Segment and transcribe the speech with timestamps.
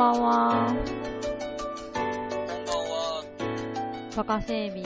[0.00, 0.66] んばんは。
[0.66, 1.84] こん
[2.64, 3.22] ばんは。
[4.16, 4.82] バカ整備。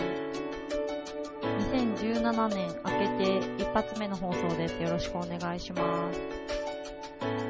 [1.71, 4.83] 2017年明けて一発目の放送です。
[4.83, 6.19] よろしくお願いします。
[6.19, 6.25] よ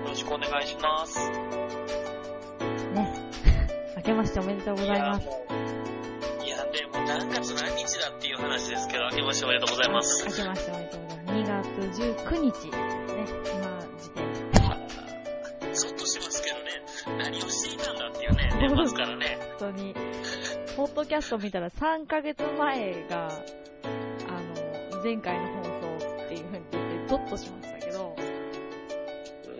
[0.07, 1.19] ろしくお願いします。
[2.93, 3.15] ね。
[3.97, 5.27] 明けましておめでとうございます。
[6.45, 10.27] いやでも何月何日だっていう話ですけど、明けましておめでとうございます。
[10.27, 11.81] 明けましておめでとうございます。
[11.81, 13.04] 2月19日
[21.15, 28.17] キャスト見たら3ヶ月前が、あの、前回の放送っていう風に言って、ゾッとしましたけど、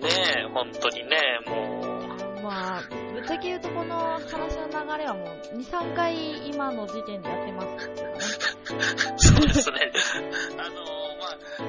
[0.03, 0.09] ね
[0.41, 1.17] え、本当にね、
[1.47, 2.83] もう、まあ、
[3.13, 8.19] ぶっちゃけ言うとこの話の流れはもう2、3回今の時点でやってますけどね。
[9.17, 9.93] そうですね。
[10.59, 10.75] あの
[11.21, 11.27] ま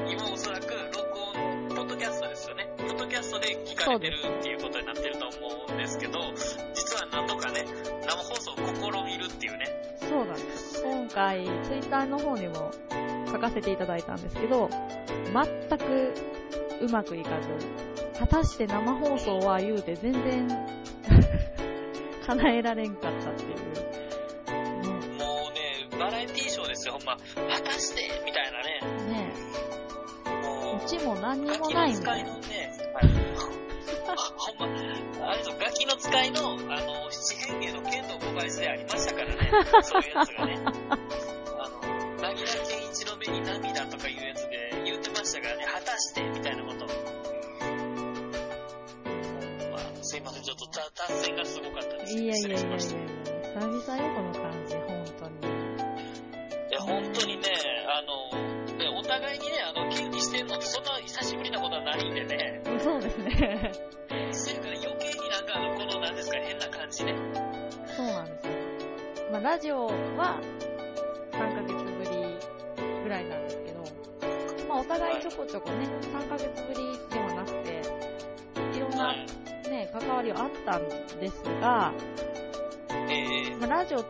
[0.08, 2.73] あ、今おそらく録音、ポッドキャストですよね。
[2.80, 6.19] ポッドキャストで聞かれてるっていうことになってると思うんですけど、
[6.73, 7.66] 実は何度かね、
[8.02, 8.44] 生放送
[11.16, 12.71] 回、ツイッターの方にも
[13.31, 14.69] 書かせていただいたんですけど、
[15.33, 16.13] 全く
[16.81, 20.47] うまくいかず、果たして生放送は言うて全然
[22.27, 23.49] 叶えられんかったっていう。
[24.52, 27.16] ねもうね、バラエティーショーですよ、ほんま。
[27.16, 28.81] 果たしてみたいなね。
[29.13, 29.33] ね
[30.44, 32.25] もう、オチも何にもないみたい
[34.38, 39.51] ほんま、あれですよガキの使いの、あの、七変化の剣道小林でありましたからね、
[39.81, 41.04] そういうやつがね。
[45.85, 46.85] たしてみたいなこと。
[49.72, 52.13] まあ、すいません、ちょっとた達成がすごかったです。
[52.18, 55.53] いやいやいやいや久々よ、この感じ、本当に。
[56.69, 57.44] いや、本当にね、
[57.88, 63.72] あの、ね、お互いにね、あの、元気してんのってそんな久しぶりなことはないんでね、そうですね。
[64.31, 67.16] それから余計になんか、あの、この、なんですか、変な感じね。
[67.96, 68.53] そうなんですよ。
[69.31, 70.40] まあ、ラジオは
[71.31, 72.09] 3ヶ月ぶり
[73.03, 73.65] ぐらいなんです
[74.75, 77.81] まあ、お互いちょこちょこね、3ヶ月ぶりではなくて、
[78.78, 79.25] いろんなはい。
[79.69, 81.94] ね、関わりはあったんですが、
[83.09, 84.09] えー、まあ、ラジオ、録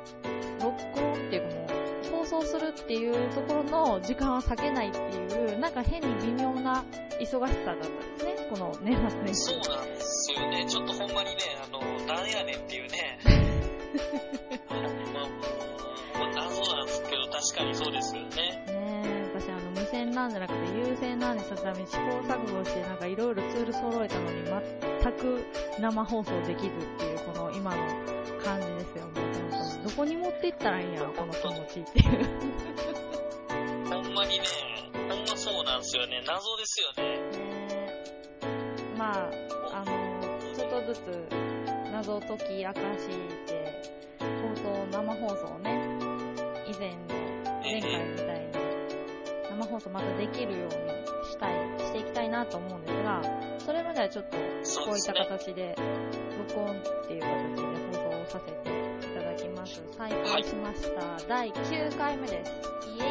[0.99, 6.83] 音っていうかもう、放送するっていうところの時間は避けないっていう、なんか変に微妙な
[7.19, 7.85] 忙しさだったんで
[8.17, 9.59] すね、この年末年始そう。
[9.59, 10.65] なんですよね。
[10.67, 13.19] ちょっとほんまにね、あの、なんやねんっていうね。
[20.27, 25.45] んじゃなくて有線なんにするために試行錯誤してなんかいろいろツール揃えたのに全く
[25.79, 27.77] 生放送できずっていうこの今の
[28.43, 29.83] 感じですよ、もう。
[29.83, 32.25] どこに持っていったらいいんやろ、この気持ちっていう。
[33.89, 34.45] ほんまにね、
[35.09, 36.23] ほんまそうなんですよね。
[36.25, 37.19] 謎ですよね。
[38.97, 39.29] まあ、
[39.73, 41.27] あの、ちょっとずつ
[41.91, 43.07] 謎解き明かし
[43.45, 44.25] て、放
[44.55, 45.71] 送、生放送ね、
[46.67, 47.15] 以前の
[47.61, 48.54] 前回みたいに
[49.65, 50.71] 生放送またできるように
[51.29, 53.21] したい、していきたいなと思うんですが、
[53.59, 54.43] それまではちょっとこ
[54.91, 55.13] ういった。
[55.13, 55.75] 形で、
[56.49, 57.61] 録音っていう形で
[57.97, 59.83] 放送をさせていただきます。
[59.97, 61.27] 再開しました。
[61.27, 62.51] 第9回目です。
[62.95, 63.09] イエイ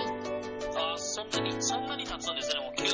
[0.76, 2.86] あ、そんなに、そんなに経つんですね、もう9。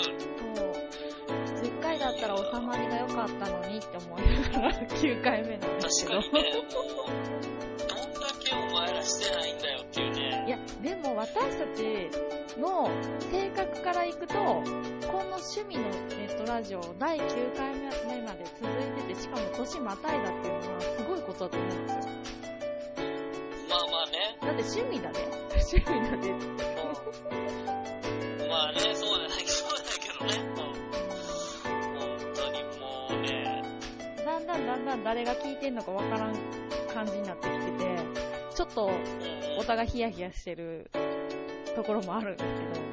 [0.56, 1.66] そう。
[1.66, 6.20] 10回だったら収まりが良かったのにって思いながら9回目なんですけど。
[6.22, 9.49] 確かにね、どんだけお前らしてない
[10.82, 12.10] でも私たち
[12.58, 12.88] の
[13.30, 22.00] 性格からいくと、この趣味のネットラジオ第9回目まで続いてて、しかも年またいだっていうのはすごいことだと思うんですよ。
[23.68, 24.38] まあまあね。
[24.40, 25.18] だって趣味だね。
[25.52, 26.32] 趣味だね。
[28.48, 30.32] まあね、そうじゃないけど、そうだけどね。
[30.38, 30.80] うん
[31.98, 33.62] 本当にもうね、
[34.24, 36.34] だんだんだんだん誰が聞いてんのかわからん
[36.94, 37.89] 感じになってきてて、
[38.54, 40.90] ちょっとうんお互いヒヤヒヤしてる
[41.74, 42.90] ところもあるんです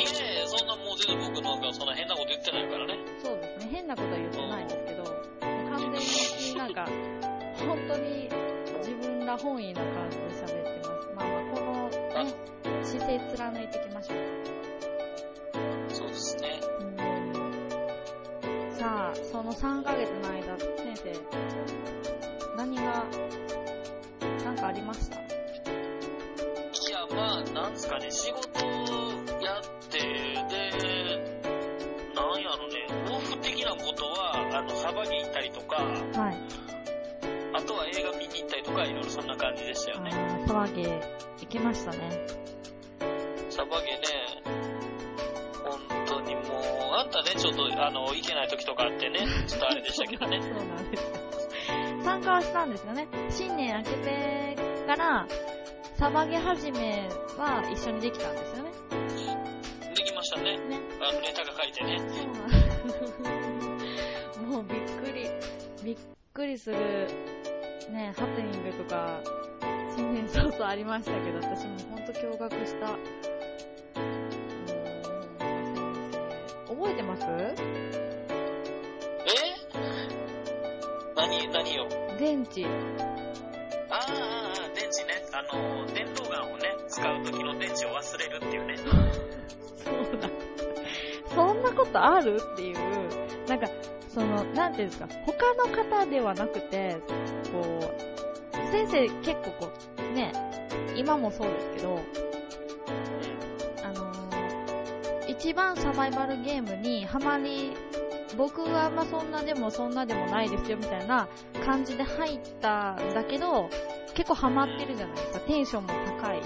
[0.00, 2.94] いやいや、そんなもう全然僕なんかそんな変なこと言ってないからね。
[3.04, 5.04] けど、そうですね、変なことは言ってないんですけど、
[5.40, 6.88] 完全になんか、
[7.58, 8.28] 本当に
[8.78, 11.08] 自分ら本位な感じで喋ってます。
[11.14, 12.34] まあまあ、このね、
[12.82, 14.18] 姿勢貫いていきましょう。
[15.92, 16.60] そうですね。
[16.80, 16.96] うん
[18.78, 21.12] さあ、その3ヶ月の間、先生、
[22.56, 23.04] 何が、
[24.60, 25.16] かありました？
[25.16, 25.20] い
[26.92, 28.60] や、まあ、なんですかね、仕事
[29.44, 30.06] やって、で、
[32.14, 36.36] なんやろね、オフ的なことは、あの、サバゲ行ったりとか、はい。
[37.52, 40.10] あとは映画見に行ったりとか、いろいろそんな感じでしたよね。
[40.12, 40.82] あー、騒げ、
[41.40, 41.98] 行きましたね。
[43.50, 43.98] サバゲね、
[45.64, 46.44] 本当にもう、
[46.94, 50.40] あんたね、ちょっと、あの、行けない時とかあってね、ちょっとあれでしたけどね。
[50.42, 51.29] そうなんですよ。
[52.04, 53.06] 参加はしたんですよね。
[53.30, 54.56] 新年明けて
[54.86, 55.26] から、
[55.98, 58.70] サバゲ始めは一緒にできたんですよね。
[59.94, 60.56] できましたね。
[60.58, 60.80] ね。
[61.00, 62.00] あの、レタが書いてね。
[64.38, 64.46] そう。
[64.46, 65.30] もうびっくり、
[65.84, 65.96] びっ
[66.32, 66.76] くりする、
[67.90, 69.20] ね、ハプニングとか、
[69.96, 72.96] 新年早々ありましたけど、私もほんと驚愕した。
[76.68, 77.26] 覚えてます？
[81.52, 81.86] 何、何よ。
[82.18, 82.64] 電池。
[82.66, 82.68] あ
[83.90, 85.22] あ、ああ、電池ね。
[85.32, 88.76] あの、電動ガンをね、使う時の電池を忘れるっていうね。
[89.76, 90.28] そうだ。
[91.34, 92.36] そんなことある？
[92.36, 93.66] っていう、なんか、
[94.08, 96.96] その、なんていうんですか、他の方ではなくて、
[97.52, 100.32] こう、先生結構こう、ね、
[100.96, 102.00] 今もそうですけど、
[103.84, 104.30] あのー
[105.28, 107.72] 一番サバイバルゲームにハマり、
[108.40, 111.28] 僕はあんまそんなでもそんなでもないですよみたいな
[111.62, 113.68] 感じで入ったんだけど、
[114.14, 115.40] 結構ハマってるじゃないですか。
[115.40, 115.88] テンションも
[116.22, 116.40] 高い。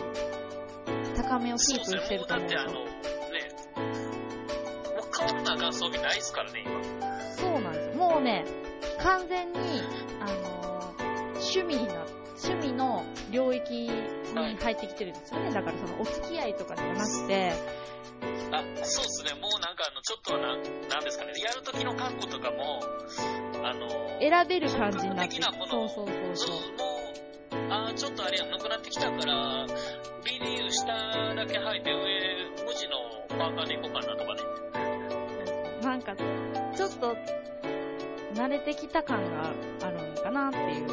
[1.17, 2.65] 高めをキープしてると思うそうですね。
[2.65, 2.79] もうだってあの、と。
[5.55, 6.83] ね、もう装備ないっすからね、今。
[7.37, 7.95] そうなんですよ。
[7.95, 8.45] もうね、
[9.01, 9.59] 完全に、
[10.21, 11.05] あのー
[11.35, 12.07] 趣味にな、
[12.43, 13.91] 趣味の領域に
[14.59, 15.53] 入ってきてるんですよね。
[15.53, 17.53] だからそのお付き合いとかじゃなくて、
[18.53, 19.35] あ、そうっすね。
[19.41, 21.33] もうなんかあの、ちょっとなん、なんですかね。
[21.41, 22.81] やる時の格好とかも、
[23.65, 23.89] あの、
[24.21, 26.57] 選べる感じになって本格的なものそうそうそう。
[26.57, 26.63] も
[27.69, 29.67] う、あーちょっとあれやんなくなってきたから、
[30.25, 34.43] BDU 下だけ履いて上、無地のパーカーでいこうかなとかね。
[35.83, 36.17] なんか、
[36.75, 37.17] ちょっと、
[38.35, 40.89] 慣れてきた感があるのかなっていう。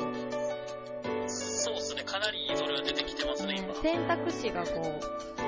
[1.27, 2.03] そうっすね。
[2.03, 3.75] かなりそれは出てきてますね、ね今。
[3.81, 4.81] 選択肢がこ
[5.37, 5.40] う、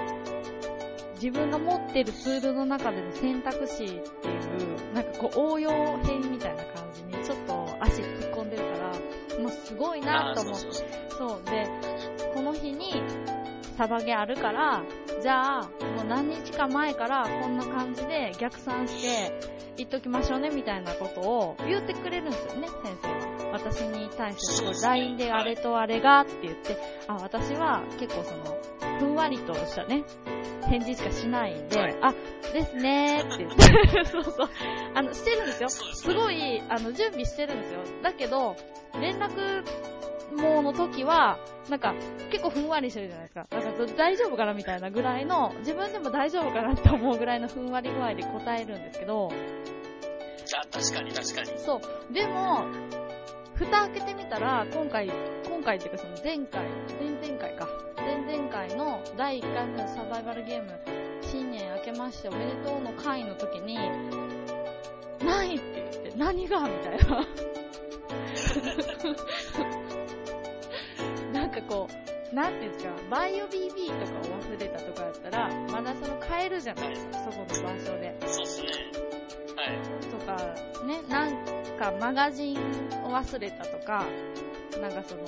[1.24, 10.68] 自分が持ってるツールの中での選択肢っていう、なんかこう応用編みたいな感じにちょっと足突っ込んでるから、もうすごいなと思って。
[11.18, 11.50] そう。
[11.50, 11.70] で、
[12.34, 13.02] この日に
[13.78, 14.84] サバゲあるから、
[15.22, 15.62] じゃあ、
[15.96, 19.32] もう何日か前からこんな感じで逆算して
[19.78, 23.08] 言っときましょうねみたいなことを言ってくれるんですよね、先生
[23.48, 23.52] は。
[23.54, 26.76] 私に対して LINE であれとあれがって言って、
[27.08, 28.58] あ、私は結構その、
[29.04, 30.04] ふんわりとしたね、
[30.70, 32.14] 返事しかしないんで、はいあ、
[32.54, 34.50] ですねーって言って、 そうそう。
[34.96, 35.70] あの、してるんですよ。
[35.70, 37.80] すすごい、あの、準備してるんですよ。
[38.02, 38.56] だけど、
[39.02, 39.64] 連絡
[40.38, 41.38] 網の時は、
[41.70, 41.94] なんか、
[42.32, 43.48] 結構ふんわりしてるじゃないですか。
[43.52, 49.30] なんか、大丈夫かなみたいなぐらいの、自分でも大丈夫かなって思うぐらいのふんわり具合で答えるんですけど、
[50.56, 51.60] あ、確かに確かに。
[51.60, 52.14] そう。
[52.14, 52.66] でも、
[53.56, 55.12] 蓋開けてみたら、今回、
[55.46, 56.64] 今回っていうかその前回、
[57.00, 57.68] 前々回か。
[58.14, 60.70] 前々回の第1回目のサバイバルゲーム、
[61.24, 63.74] 新年明けましておめでとうの回の時に、
[65.26, 67.26] ないって言って、何がみたいな。
[71.42, 71.88] なんかこ
[72.32, 78.16] う、なんていうんですか、バイオ BB とかを忘れたとかだったら、まだその買えるじゃないですか、そこの場所で。
[78.28, 78.68] そうっすね。
[79.56, 79.80] はい。
[80.12, 80.38] とか、
[80.86, 81.34] ね、なん
[81.80, 82.58] かマガジン
[83.06, 84.06] を忘れたとか、
[84.80, 85.24] なんかその、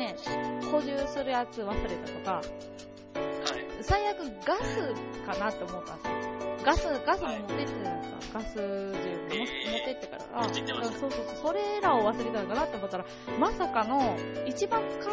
[0.00, 0.16] ね、
[0.72, 2.44] 補充するやつ忘れたとか、はい。
[3.82, 4.94] 最悪ガス
[5.26, 6.30] かなって思ったんですよ。
[6.64, 8.38] ガス、ガスも持ってってたじゃないですか。
[8.38, 8.96] ガス銃も持っ
[9.84, 10.24] てってから。
[10.40, 10.54] あ、そう
[10.92, 11.22] そうそう。
[11.42, 13.04] それらを忘れたのかなって思ったら、
[13.38, 14.16] まさかの、
[14.46, 15.10] 一番使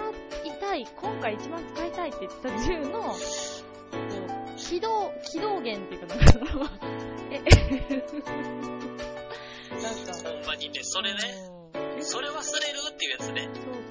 [0.48, 6.34] いたい、今回一番使いたいって言ってた銃の、こう、起動、起動源っていうか、なんか
[7.32, 7.46] え、な
[9.91, 11.20] んか、ほんまにね、それね、
[11.51, 11.58] うん
[12.01, 12.44] それ忘れる
[12.94, 13.50] っていうやつね。
[13.53, 13.87] そう。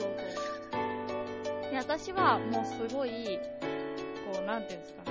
[1.77, 3.39] で、私はもうすごい、
[4.33, 5.03] こう、なんていうんですか。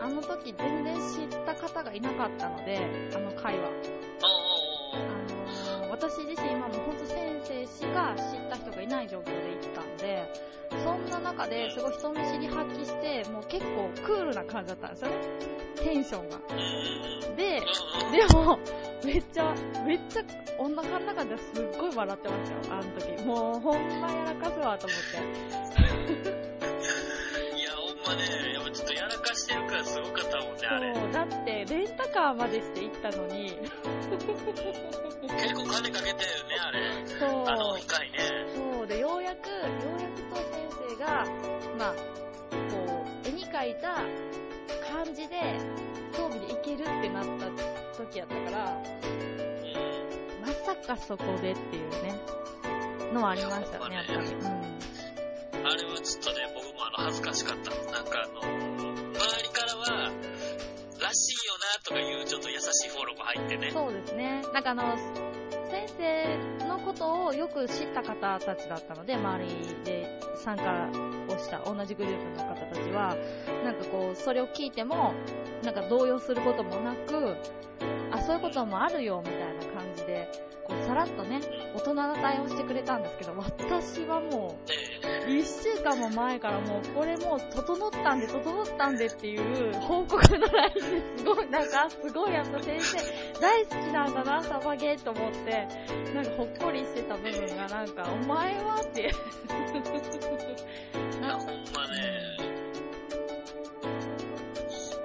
[0.00, 2.78] あの時全然知った方がいなかったので、
[3.14, 3.68] あの回は。
[3.68, 5.34] あのー
[5.90, 10.28] 私自身今も本当先生しか知った人がいない状況で行ったんで、
[10.82, 15.16] そんな中ですごい人見知り発揮して、もう結構クールな感じだったんですよね。
[15.76, 16.38] テンションが。
[17.36, 18.58] で、でも、
[19.04, 19.54] めっちゃ、
[19.86, 20.22] めっちゃ、
[20.58, 23.24] お腹の中ですっごい笑ってましたよ、あの時。
[23.24, 25.18] もう、ほんまやらかすわ、と思って。
[27.58, 29.33] いや、ほんまね、やっぱちょっとやらか
[30.64, 30.94] ね、あれ。
[30.94, 33.58] そう、だって、レンタカーまでして行ったのに、
[35.28, 37.06] 結構金かけたよね、あれ。
[37.06, 38.18] そう、あの、機械ね。
[38.54, 39.54] そう、で、ようやく、よ
[39.98, 40.44] うやくと先
[40.98, 41.24] 生が、
[41.78, 41.94] まあ、
[42.70, 43.94] こう、絵に描いた
[44.88, 45.58] 感じで、
[46.12, 47.46] 装備でいけるってなった
[48.02, 50.46] 時やったから、うん。
[50.46, 52.20] まさかそこでっていうね、
[53.12, 54.18] のはありましたね、やっぱり。
[54.18, 54.74] うん。
[55.66, 57.70] あれはちょっとね、僕もあの、恥ずかしかった。
[57.90, 60.10] なんかあの、周りからは、ら
[61.14, 63.70] しいよなとかいうちょっと優しいフォローも入ってね。
[63.72, 64.42] そうですね。
[64.52, 64.96] なんかあの、
[65.70, 69.50] 先生のことをよく知った方たちだったので、周り
[69.84, 70.88] で参加
[71.28, 73.16] をした同じグループの方たちは、
[73.64, 75.14] なんかこう、それを聞いても、
[75.62, 77.36] なんか動揺することもなく、
[78.26, 80.28] そういうこともあるよ、みたいな感じで、
[80.64, 81.40] こう、さらっとね、
[81.74, 84.58] 大人な対応してくれたんですけど、私はも
[85.28, 90.80] う、一週間も前からもう、これもう、整ったんで、整ったんでっていう報告の LINE で
[91.18, 92.96] すごい、なんか、すごいやっぱ先生、
[93.40, 95.68] 大好きなんだな、サバゲーと思って、
[96.14, 99.02] なんかほっこりしてた部分が、なんか、お前はって。
[99.02, 99.12] いや、
[101.36, 102.44] ほんまね、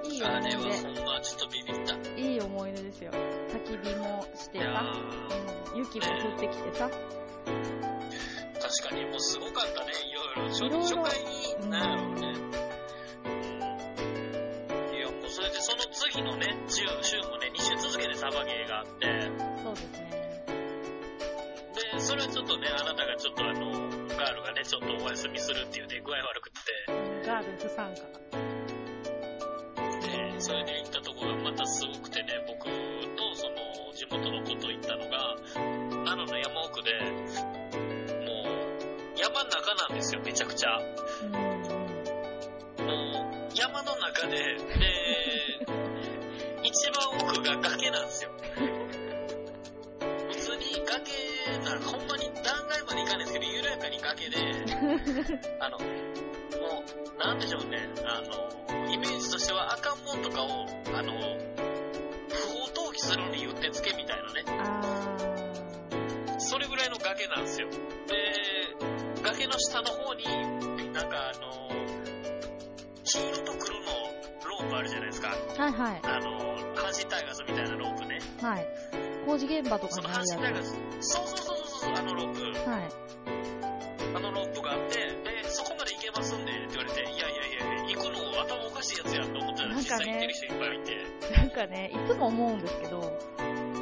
[0.04, 0.60] いい思あれは。
[0.62, 0.70] ほん
[1.04, 1.99] まちょっとビビった。
[2.40, 3.12] 思い出ですよ。
[3.48, 6.90] 焚き火もしてさ、ーうん、雪も降ってきてさ、
[8.60, 10.52] 確かにもうすごかったね、いろいろ。
[10.52, 12.20] 初いろいろ初回に、なんやろうね。
[12.20, 13.32] う
[14.92, 19.30] んいや、もうそれでその次のね、週週もね、2週続けてサバゲーがあって、
[19.62, 20.10] そうですね。
[21.94, 23.70] で、それはちょっとね、あなたがちょっとあの、
[24.08, 28.29] ガールがね、ちょっとお休みするっていうね、具合悪くって、うんガール不参加。
[30.40, 32.70] で、それで行ったところがまたすごくてね、僕と
[33.34, 36.92] その地元の子と行ったのが、奈良の山奥で、
[38.24, 40.78] もう、山の中なんですよ、めちゃくちゃ。
[42.78, 44.56] もう、山の中で、で、
[46.64, 48.30] 一番奥が崖なんですよ。
[50.70, 51.12] に崖
[51.84, 54.36] ほんまに断崖まで行かないんですけど、緩やかに崖で、
[55.58, 61.12] あの、もう、なんでしょうね、あの、イメージとしては赤んもんとかを、あの、
[62.28, 67.68] 不法投棄するのにうってつけみたいなね、あそれぐらいの崖なんですよ。
[67.68, 67.76] で、
[69.22, 70.24] 崖の下の方に、
[70.92, 71.68] なんかあの、
[73.04, 73.86] 黄色と黒の
[74.44, 75.28] ロープあるじゃないですか。
[75.28, 75.60] ー。
[75.60, 76.00] はいはい。
[76.04, 78.20] あの、阪神タイガースみたいなロープね。
[78.40, 78.66] はい。
[79.30, 82.40] 工事現場とかにあるや阪神タイガース、そうそうそうそうそう、あのロープ。
[82.52, 82.68] つ。
[82.68, 82.90] はい。
[84.16, 91.36] あのロープがあって、で、そこまで行けますんでって言われて、いやいやいや、行くの頭おかしいやつやんと思ったら、なんかね実際行ってる人いっぱいいて。
[91.36, 93.18] なんかね、いつも思うんですけど、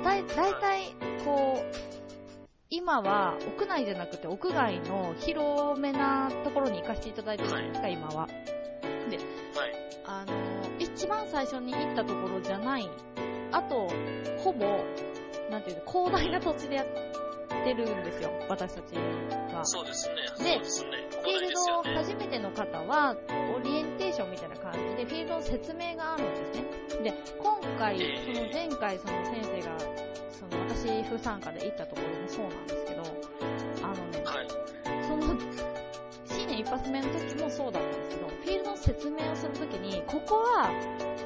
[0.04, 8.20] だい、だいたい、こう、今は屋内じゃなくて屋外の広めなところに行かせていただいてるじゃないですか、今は。
[8.20, 8.30] はい。
[10.04, 10.34] あの、
[10.78, 12.90] 一番最初に行ったところじゃない、
[13.50, 13.88] あと、
[14.44, 14.84] ほぼ、
[15.50, 16.86] なんていうの、広大な土地でやっ
[17.64, 19.64] てるんですよ、私たちは。
[19.64, 20.14] そうですね。
[20.58, 20.90] ですね。
[21.10, 21.48] フィール。
[21.52, 23.16] ド初めての方は、
[23.56, 26.36] オリエンテーションみたいな感じで、フィールドの説明があるんで
[26.88, 27.10] すね。
[27.10, 29.78] で、今回、ええその前回、その先生が、
[30.30, 33.02] その私不参加で行ったところもそうなんですけど、
[33.82, 34.48] あのね、はい。
[35.06, 35.40] その、
[36.26, 38.07] 新年一発目の時もそうだったんです
[38.42, 40.71] フィールドの説明をするときに、ここは、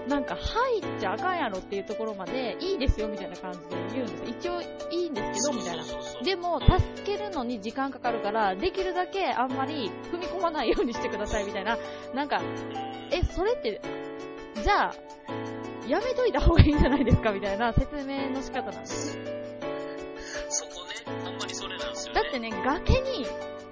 [0.09, 4.26] なんか入っちゃあかんやろっていうところまでいいですよみたいな感じで言うんですよ。
[4.26, 5.85] 一応いいんですけど、みたいな。
[6.25, 11.78] でも、助けるのに時間かかるから、できるだけあんまり踏み込まないようにしてくださいみたいな。
[12.14, 12.40] なんか、
[13.11, 13.81] え、それって、
[14.62, 14.95] じゃあ、
[15.87, 19.19] やめといた方がいいんじゃないですかみたいな説明の仕方なんです。
[20.49, 22.23] そこね、ほんまにそれなんですよね。
[22.23, 23.26] だってね、崖に、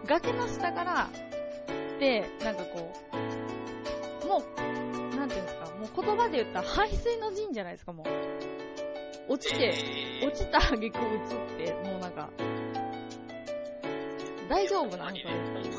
[0.07, 1.09] 崖の下から、
[1.99, 3.10] で、なんかこう、
[4.31, 4.43] もう、
[5.17, 8.07] なんていうんですか、もう言葉で言ったら排水の陣じゃないですか、もう。
[9.33, 9.75] 落ちて、
[10.21, 12.31] えー落ちた挙句映って、もうなんか、
[14.49, 15.75] 大丈夫なんかほんまにね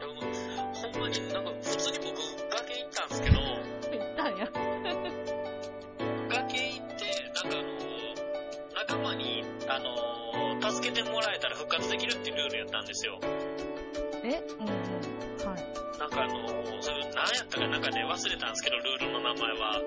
[0.00, 0.14] でも
[0.74, 2.16] ほんまになんか普通に僕
[2.50, 3.36] 崖行ったんですけど、
[3.92, 4.50] 言ったんや。
[6.30, 7.68] 崖行って、なんかあの、
[8.74, 13.20] 仲間に、あの、助けてもらえたら復活できるっていうルールやったんですよ。
[14.24, 14.42] え？
[14.58, 15.13] うん。
[15.98, 19.80] なんかあの、それ何やったかなんかね、忘れたんですけど、ルールの名前は。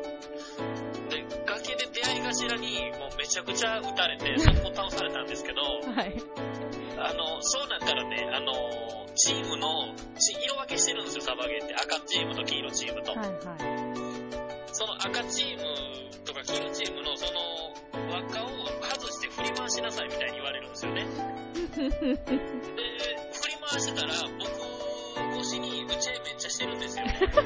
[1.10, 6.14] で、崖で出会い頭に、もうめちゃくちゃ撃たれて、そこ倒されたんですけど、はい。
[6.98, 8.54] あの、そうなったらね、あの、
[9.16, 11.76] チームの、ち色分けしてるんですよ、サバゲーって。
[11.76, 13.12] 赤チームと黄色チームと。
[13.12, 13.98] はいはい。
[14.72, 15.64] その赤チーム
[16.24, 17.40] とか黄色チームのその
[18.12, 18.50] 輪っかを
[18.82, 21.06] 外して振り回しなさいみたいに言われるんですよね。
[21.78, 24.57] で、振り回してたら僕
[25.98, 27.06] 越しに打ち合いめっちゃしてるんですよ。
[27.08, 27.42] で、ガ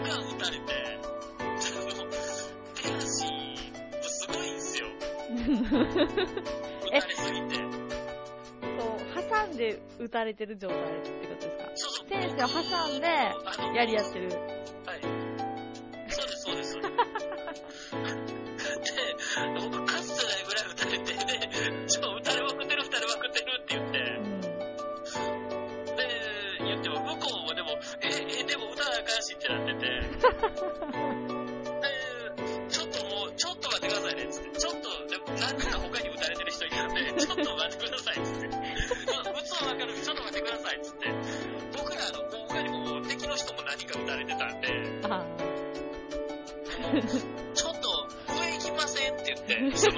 [0.00, 0.64] ンガン打たれて、
[2.74, 3.06] 手足、
[4.02, 4.86] すごいんですよ。
[5.32, 7.54] 打たれすぎて。
[7.56, 11.64] そう、挟んで撃たれてる状態ってことですか？
[11.74, 12.08] そうそう。
[12.08, 12.54] 先生を挟
[12.96, 13.06] んで、
[13.76, 14.28] やり合ってる。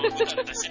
[0.11, 0.64] Muchas gracias.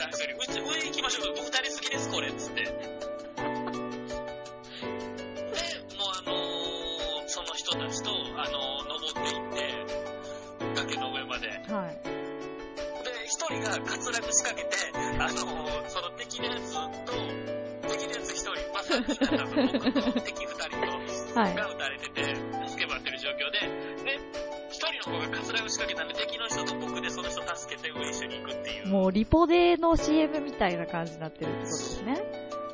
[29.33, 32.21] ポデの CM みたいな感じになってるってことですね。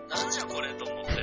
[0.10, 1.14] なんじゃこれと思って。
[1.14, 1.22] で、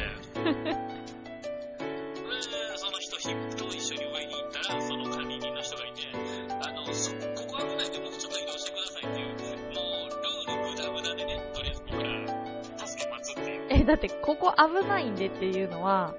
[2.77, 3.19] その人
[3.55, 6.09] と一緒に上に行ったら、その管理人の人がいて、
[6.49, 12.09] あの、そここ危ないんで僕ちょっと移動してくださいっていう、もう、ルールグダグダでね、とりあえず僕ら、
[12.87, 13.67] 助け待つっていう。
[13.69, 16.15] え、だって、ここ危ないんでっていうのは、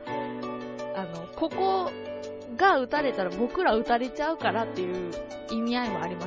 [0.95, 1.91] あの、ここ
[2.55, 5.11] が撃たれたら僕ら撃たれちゃうからっていう
[5.51, 6.26] 意味合いもありま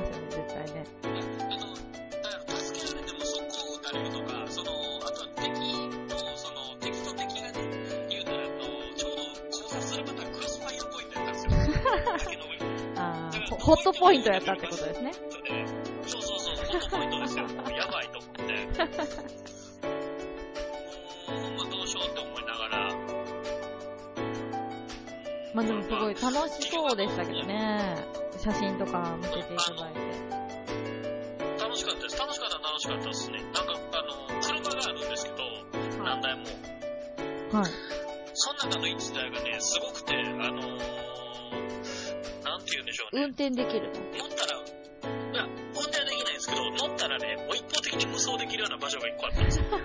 [13.59, 15.11] ホットポイントやったってことですね。
[16.05, 17.43] そうそうそう、ホットポイントですよ。
[17.45, 18.41] やばいと思って。
[18.41, 18.47] も
[21.37, 22.95] う、ほんまどうしようって思いながら、
[25.53, 27.97] まあでもすごい楽しそうでしたけどね。
[28.37, 29.53] 写真とか見せていただ
[29.89, 29.90] いて。
[43.13, 43.93] 運転できるの？
[43.93, 45.51] 乗ったら、いや、運
[45.83, 49.65] 転はできないんですけど、乗ったらね、もう一方的に無双できるような場所が一個あったんですよ。
[49.71, 49.83] でも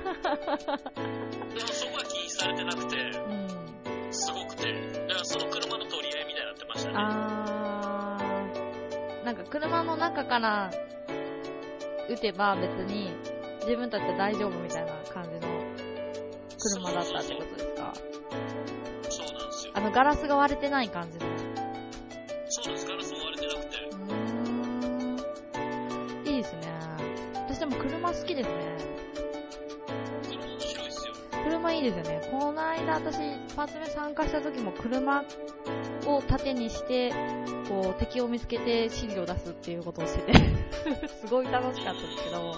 [1.69, 3.01] そこは禁止されてなくて、う
[4.09, 4.13] ん。
[4.13, 4.73] すごくて、
[5.09, 6.95] だからその車の取り合いみたいになってましたね。
[6.99, 10.71] あー、なんか車の中から
[12.09, 13.11] 撃てば別に
[13.63, 15.41] 自分たちは大丈夫みたいな感じの
[16.59, 17.93] 車だったってことですか？
[19.11, 19.73] そうなんですよ。
[19.75, 21.27] あのガラスが割れてない感じの。
[32.97, 33.19] 私、
[33.55, 35.23] パーツ目参加した時も車
[36.07, 37.13] を盾にして、
[37.69, 40.39] こう、敵を見つけて指示を出すっていうことをしてて、
[41.21, 42.55] すごい楽しかったですけど、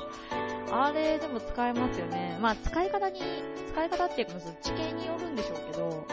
[0.70, 2.38] あれでも使えますよね。
[2.40, 3.20] まあ、使い方に、
[3.66, 6.04] 使い方っていうか、地形によるんでしょうけど、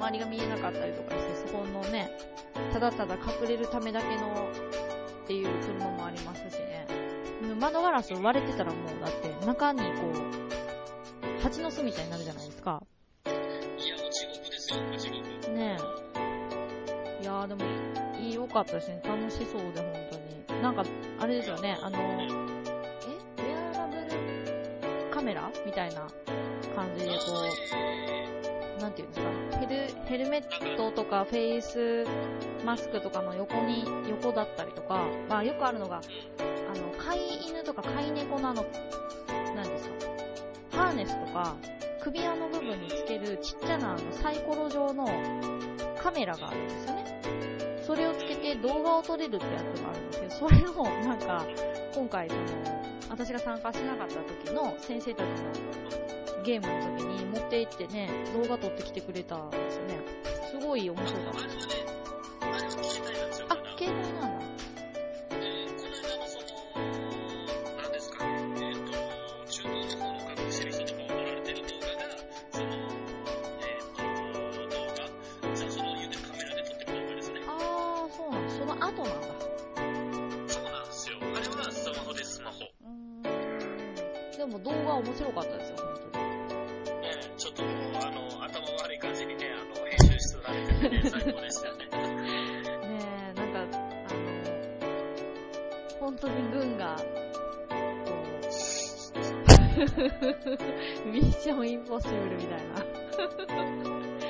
[0.00, 2.10] 周りが見えなかったりとかして、そこのね、
[2.72, 4.48] ただただ隠れるためだけの
[5.22, 6.86] っていう車もありますしね。
[7.60, 10.39] 窓ガラス割れてたらもう、だって中にこう、
[11.42, 12.82] 蜂の巣みたいになるじゃないですか。
[13.26, 13.28] い
[13.88, 15.20] や、もう地獄ですよ、地獄。
[15.52, 15.78] ね
[17.18, 17.22] え。
[17.22, 17.64] いやーでも、
[18.20, 19.00] いい、良かったですね。
[19.04, 19.92] 楽しそうで、本
[20.48, 20.62] 当に。
[20.62, 20.84] なんか、
[21.18, 22.26] あれですよね、あの、え？
[22.26, 26.06] ウェアラブルカメラみたいな
[26.76, 27.16] 感じで、こ
[28.78, 32.06] う、なんていうんですか、ヘル、ヘルメットとかフェイス
[32.64, 36.02] マスクとかの横に、横だったりとか、まあよくあるのが、
[36.36, 38.99] あの、飼い犬とか飼い猫なんですか、
[40.70, 41.56] ハーネスとか、
[42.02, 45.06] 首輪の部分につけるちっちゃなあのサイコロ状の
[46.02, 47.20] カメラがあるんですよね。
[47.86, 51.44] それをつけて動画を撮れるってやつがあるんですけど、それをなんか、
[51.94, 52.42] 今回その、
[53.10, 59.98] 私が参加しなかった時の先生たちのゲームの時に持って行ってね、動画撮ってきてくれたんですよね。
[60.50, 61.40] すごい面白かった。
[63.54, 64.19] あ、携帯な
[90.90, 91.86] ね、最高でしたよね。
[91.86, 91.90] ね
[93.30, 94.20] え、なんか、あの、
[96.00, 96.96] 本当に軍が、
[101.06, 102.84] ミッションインポッシブルみたいな。
[104.22, 104.28] え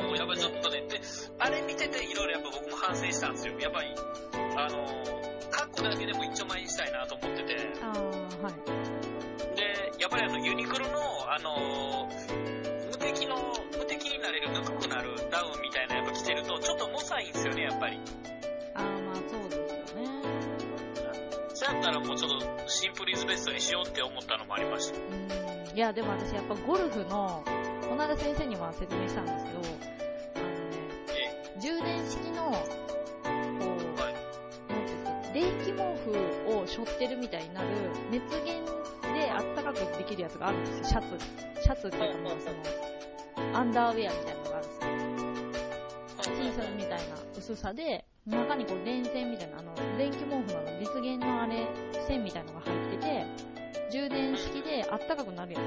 [0.00, 1.00] えもう、やっぱりちょっとね、で、
[1.38, 3.58] あれ見てていろいろやっぱ僕も反省したんですよ。
[3.58, 3.88] やっぱり、
[4.56, 4.86] あの、
[5.50, 8.54] カッコだけでも一丁前にしたいなと思ってて、あー、はい。
[9.56, 11.00] で、やっぱりあの、ユニクロの、
[11.32, 12.08] あの、
[21.90, 24.96] らもうちょっとシンプルイズベストにしようって思ったのもありました。
[24.96, 25.76] うーん。
[25.76, 27.44] いや、でも私やっぱゴルフの、
[27.88, 32.58] この間先生には説明したんですけど、あのね、え充電式の、こ
[33.96, 34.14] う、はい
[35.34, 37.68] 電気毛布を背負ってるみたいになる
[38.10, 38.64] 熱源
[39.12, 41.62] であったかくできるやつがあるんですよ、シャツ。
[41.62, 46.36] シャツっていうかもうその、アンダーウェアみたいなのがあるんですよ。
[46.36, 46.96] T シャツみたいな
[47.36, 51.66] 薄さで、中にこう電線みたいな、あの、電気毛布の実現のあれ、
[52.08, 53.26] 線みたいなのが入ってて、
[53.90, 55.60] 充電式であったかくなるや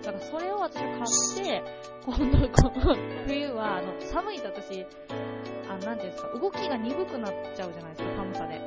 [0.00, 0.06] つ。
[0.06, 1.62] だからそれを私は買って、
[2.04, 4.84] 今度この冬は、あの、寒いと私、
[5.68, 8.60] あなんていうんですか、動きが鈍くなっちゃうじゃないですか、寒さで。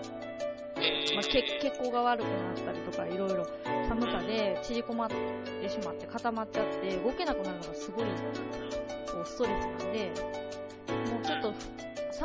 [1.15, 3.45] まあ、血血行が悪くなったりとか、いろいろ
[3.87, 10.11] 寒さで縮こまってしまって固まっちゃって動けなくなるのがすごいこうストレスなんで、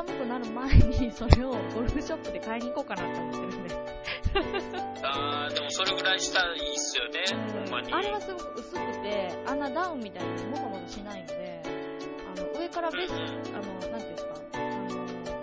[0.01, 3.77] 寒くなる前にそれをゴルフショップで買いに行こうかなと思ってるんで。
[5.03, 7.21] あー、でもそれぐらいしたらいいっすよね、
[7.53, 7.93] ほんまに。
[7.93, 11.63] あれはすごく薄くて、あんなダウンみたいにもこもこしないので、
[12.35, 14.59] あの、上からベスト、あの、なんていうんですか、あ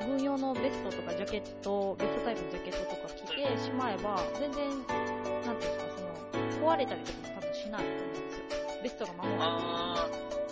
[0.05, 5.85] の、軍用のベストとかジャケット、ベストタイプのジャケットとか着てしまえば、全然、なんていうんですか、
[6.31, 8.43] その、壊れたりとかも多分しないと思うんですよ。
[8.81, 9.35] ベストが守る。
[9.39, 10.46] あー、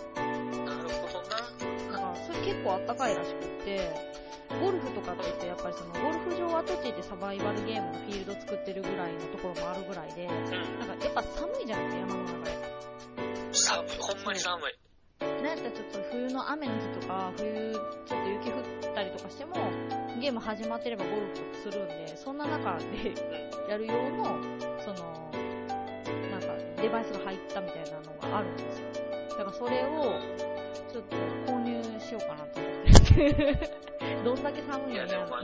[2.46, 3.90] 結構あったかいらしくって、
[4.62, 10.78] ゴルフとかって言って、やっぱりその、ゴルフ場跡地でサバイバルゲームのフィールド作ってるぐらいのところもあるぐらいで、うん。
[10.78, 12.54] なんかやっぱ寒いじゃないですか、山の中で。
[13.50, 14.78] 寒い、ほんまに寒い。
[15.18, 17.72] なんやったらちょっと冬の雨の日とか、冬
[18.06, 19.56] ちょっと雪降ったりとかしても、
[20.20, 23.14] ゲーム始まってればゴルフとかするんで、そんな中で
[23.68, 24.38] やる用の、
[24.78, 25.30] その、
[26.30, 28.86] なんかデバイスが入ったみたいなのがあるんですよ。
[29.30, 30.20] だからそれを、
[30.92, 31.45] ちょっと
[32.06, 33.76] しようかなと思って。
[34.24, 35.40] どんだけ寒いの嫌いやでも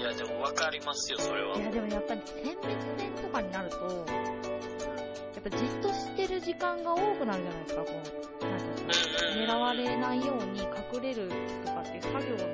[0.00, 1.56] いや、でも分かりますよ、それは。
[1.56, 7.90] いやでもやっぱり選別戦とかになると、やっぱじっとしてる時間が多くなるじゃないですか、こ
[8.40, 9.26] う、なんていうんですか。
[9.52, 11.28] 狙われないように隠れる
[11.64, 12.48] とかっていう作業の時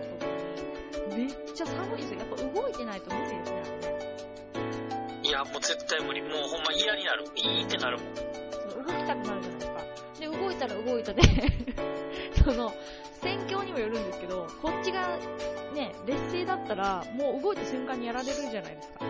[1.17, 2.19] に、めっちゃ寒いですよ。
[2.21, 3.63] やっぱ動いてないと無理ですね。
[5.23, 6.21] いや、もう絶対無理。
[6.23, 7.25] もうほんま嫌になる。
[7.35, 8.15] いいってなるもん。
[8.15, 9.81] 動きたくなるじゃないですか。
[10.37, 11.23] で、動いたら動いたで、
[12.45, 12.73] その、
[13.23, 15.19] 戦況にもよるんですけど、こっちが
[15.75, 19.01] ね、劣勢だったら、もう動いた瞬間にやられるじゃないですか。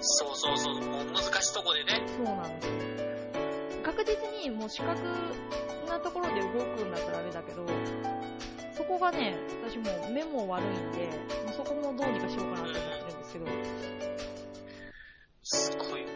[0.00, 0.74] そうそうそう。
[0.80, 2.02] もう難しいとこでね。
[2.06, 2.76] そうなんですよ。
[3.84, 5.00] 確実にもう視覚
[5.88, 7.66] なところで動くんだったらあれだけど、
[8.76, 11.06] そこがね、私もう目も悪いんで、
[11.44, 13.46] もうそこもどうにかしようかなと思ってるんですけど、
[15.42, 16.08] すごいも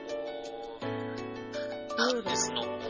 [1.92, 2.89] う、なんですの、もう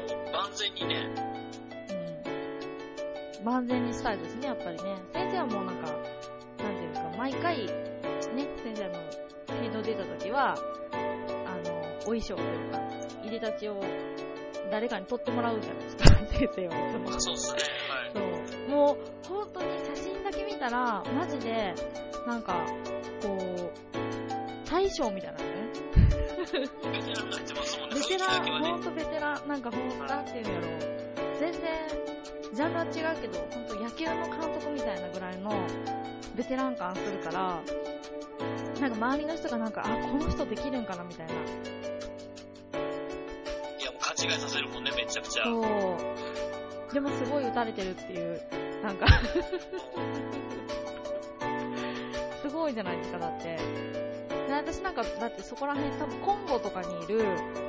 [3.45, 4.97] 万全にしたいですね、やっぱりね。
[5.13, 8.95] 先生はもうなんか、なんていうか、毎回、ね、先生の
[9.47, 10.55] フィード出た時は、
[11.47, 12.81] あの、お衣装というか、
[13.23, 13.83] 入れたちを
[14.71, 16.75] 誰かに撮ってもらうじゃないですか、 先生は。
[16.75, 18.11] いつもそうっすね、はい。
[18.13, 18.69] そう。
[18.69, 21.75] もう、本当に写真だけ見たら、マジで、
[22.27, 22.65] なんか、
[23.23, 25.51] こう、大将みたいなのね。
[26.51, 30.71] ベテランになってますもんね、ベテラン、ほんとベテラン、なんかほんと、なんていうんやろう。
[31.41, 31.61] 全然、
[32.53, 35.53] ジャンルは違うけど、ほんと野球の監督みたいなぐらいの、
[36.37, 37.63] ベテラン感するから、
[38.81, 41.33] なんか周りの人がなんか、あ、この人できるんかなみたいな。
[41.35, 41.37] い
[43.85, 45.45] や、もう勘違いさせるもんね、めちゃくちゃ。
[45.45, 45.65] そう。
[46.93, 48.43] でもすごい打たれてるっていう、
[48.83, 49.07] なんか
[52.43, 53.59] すごいじゃないですか、だって。
[54.49, 57.23] で私なんか、だってそこら辺多分コンゴとかにいる、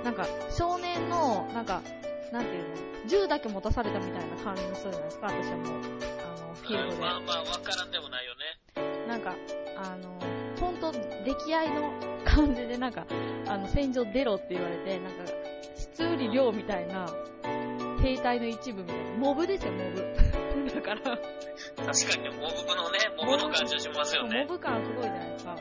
[0.04, 1.84] なんか少年の、なんか、
[2.32, 2.76] なんていうの、
[3.08, 7.02] 銃だけ持たされたみたいな感じの人じゃないですか、私はもう、あの、フィールドで。
[7.02, 9.08] まあまあ、わからんでもないよね。
[9.08, 9.36] なんか、
[9.78, 10.18] あの、
[10.60, 11.92] ほんと、出来合いの
[12.24, 13.06] 感じで、なんか、
[13.48, 15.26] あの、戦場出ろって言われて、なんか、
[15.76, 17.08] 質売り量みたいな、
[18.02, 20.72] 兵隊の一部みたいな、モブですよ、モブ。
[20.74, 21.20] だから、確か
[22.18, 24.54] にね、モブのね、モブの感じがしますよねモ。
[24.54, 25.58] ブ感すごいじゃないですか。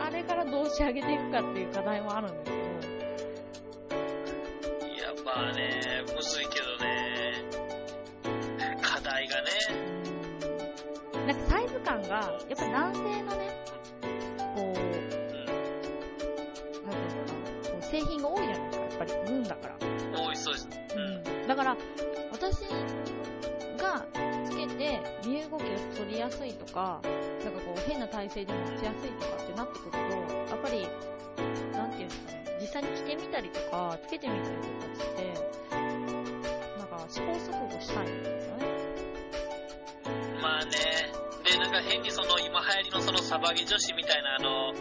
[0.00, 2.41] あれからどう仕上げていくかっていう課題もあるんで
[5.34, 7.42] まあね、むずいけどね。
[8.82, 9.48] 課題がね。
[11.26, 13.48] なんかサイズ感が、やっぱ男性のね、
[14.54, 14.72] こう、うん。
[14.72, 14.86] なんて
[16.82, 17.24] いうんですか、
[17.70, 19.76] こう製品が多いじゃないですか、やっぱり、軍だから。
[20.20, 20.68] 多いそうです。
[20.94, 21.46] うん。
[21.46, 21.76] だから、
[22.30, 22.64] 私
[23.78, 24.04] が
[24.44, 25.66] つけて身動きを
[25.96, 27.00] 取りやすいとか、
[27.42, 29.98] なんかこう変な体勢で持ちやすいとかってなってくると、
[30.50, 30.86] やっぱり、
[32.72, 35.34] ですかね、実際に着てみたりとか、つけてみたりとかして、
[36.78, 38.64] なんか試行錯誤したいんですよね。
[40.40, 40.70] まあね。
[41.44, 44.80] で、なんか変にその、今流行りのそのサバゲ女子みたいなあの、凝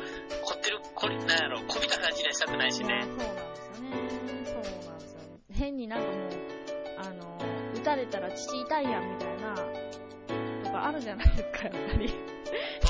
[0.56, 3.02] ってる、こり、なんやろ、こびた感じにはしたくないしね。
[3.04, 3.92] そうなんですよね。
[4.46, 4.54] そう
[4.90, 5.20] なんですよ。
[5.52, 6.30] 変になんかもう、
[7.00, 7.38] あの、
[7.76, 12.06] 撃たれたら父痛いやんみたいな、とかかあるじゃないですか、やっぱり。
[12.06, 12.32] うん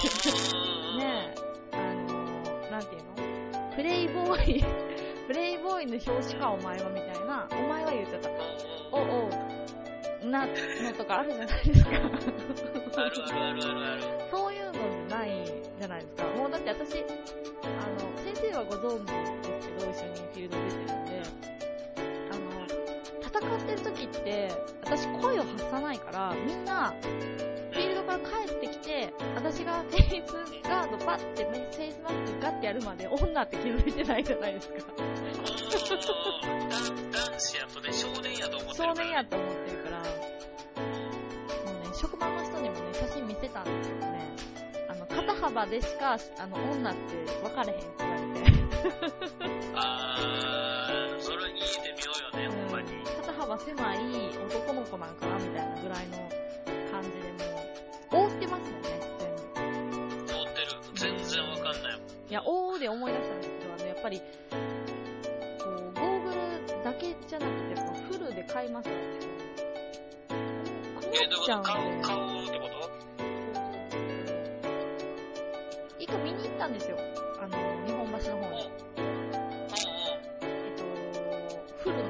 [0.98, 1.34] ね
[1.72, 3.76] え、あのー、なんていうの？
[3.76, 4.64] プレイボーイ、
[5.32, 7.48] プレイボーイの表紙か、お前は、みたいな。
[7.52, 8.30] お前は言っちゃった。
[8.92, 9.30] おお
[10.22, 10.52] う、な、の
[10.98, 11.90] とかあるじゃないですか。
[11.92, 12.12] あるある
[13.32, 14.04] あるあるある。
[14.30, 15.30] そういうのじゃない
[15.80, 16.26] じゃないですか。
[16.38, 21.24] もうだって私、あの、先生はご存知ですけど、一緒にフィールド出てるんで、
[22.30, 22.52] あの、
[23.22, 24.52] 戦ってる時って、
[24.84, 26.94] 私声を発さないから、みんな、
[29.36, 34.76] 私がフェイスガードパッて、フェイスマスクガッてやるまで女って気づいてないじゃないですか。
[34.98, 35.12] うん
[35.92, 35.98] 男
[37.12, 44.36] 男子やとね、少年やと思って少るから、年やと思ってるから、もうね、職場の人にもね、写真見せたんですけどね、
[44.90, 48.52] あの、肩幅でしか、あの、女って分かれへんって言われて、
[49.76, 53.04] あー、それいいで見ようよね、ほんまに。
[53.06, 54.00] 肩幅狭い
[54.50, 56.31] 男の子なんかなみたいなぐらいの
[62.32, 64.26] いや、覆うで思い出したんですけど、あの、やっぱり、こ
[65.66, 65.68] う、
[66.00, 66.38] ゴーグル
[66.82, 68.94] だけじゃなくて、やっぱフルで買いますよ、
[71.12, 71.36] え、どういうこと？
[71.36, 71.68] 困っちゃうんで。
[72.08, 72.90] 顔、顔ってこと？
[76.00, 76.96] 一個見に行ったんですよ。
[77.42, 78.70] あの、日本橋の方に。
[80.40, 80.84] えっと、
[81.84, 82.04] フルの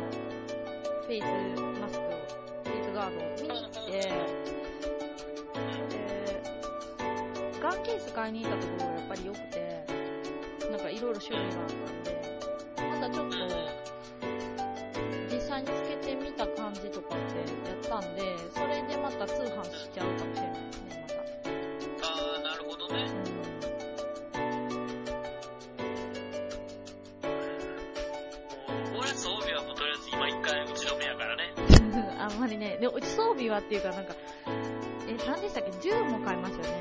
[1.01, 1.25] フェイス
[1.81, 2.10] マスクを、
[2.63, 4.12] フェイスガードを見に来て、で、
[7.60, 9.70] ガンケース買いに行ったところがやっぱり良くて、
[10.91, 12.21] いろいろ種類があったんで、
[12.77, 13.36] またちょっと、
[15.34, 18.21] 実際につけてみた感じとかってやったんで、
[18.54, 21.23] それでまた通販しちゃうかもしれないですね、ま
[22.01, 22.08] た。
[22.08, 23.08] あー、なるほどね。
[28.91, 31.54] もう俺装備はもうとりあえず今一回打ち止めやからね。
[31.58, 31.62] う
[31.95, 32.21] ん。
[32.21, 34.13] あんまりね、で、うち装備はっていうかなんか、
[35.08, 35.71] え、何でしたっけ？
[35.82, 36.81] 銃も買いましたよね、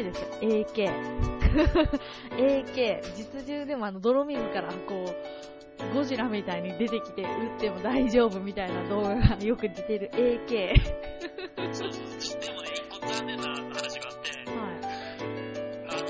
[0.00, 0.90] ?AK ですよ、AK。
[2.36, 3.02] AK。
[3.16, 10.74] 実銃でもあの、泥水からこう、ゴジラみたいに出てきて撃っても大丈夫みたいな動画がよく出てる AK。
[11.72, 12.40] そうそうそう。
[12.40, 14.80] でもね、一個残念な話があって、はい。
[15.88, 16.08] あの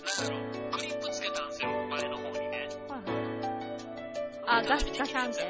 [0.00, 2.68] ー、なんやろ、クリップつけたんですよ、前の方にね。
[2.88, 4.62] はいはい。
[4.62, 5.42] あ、ガシガシャンって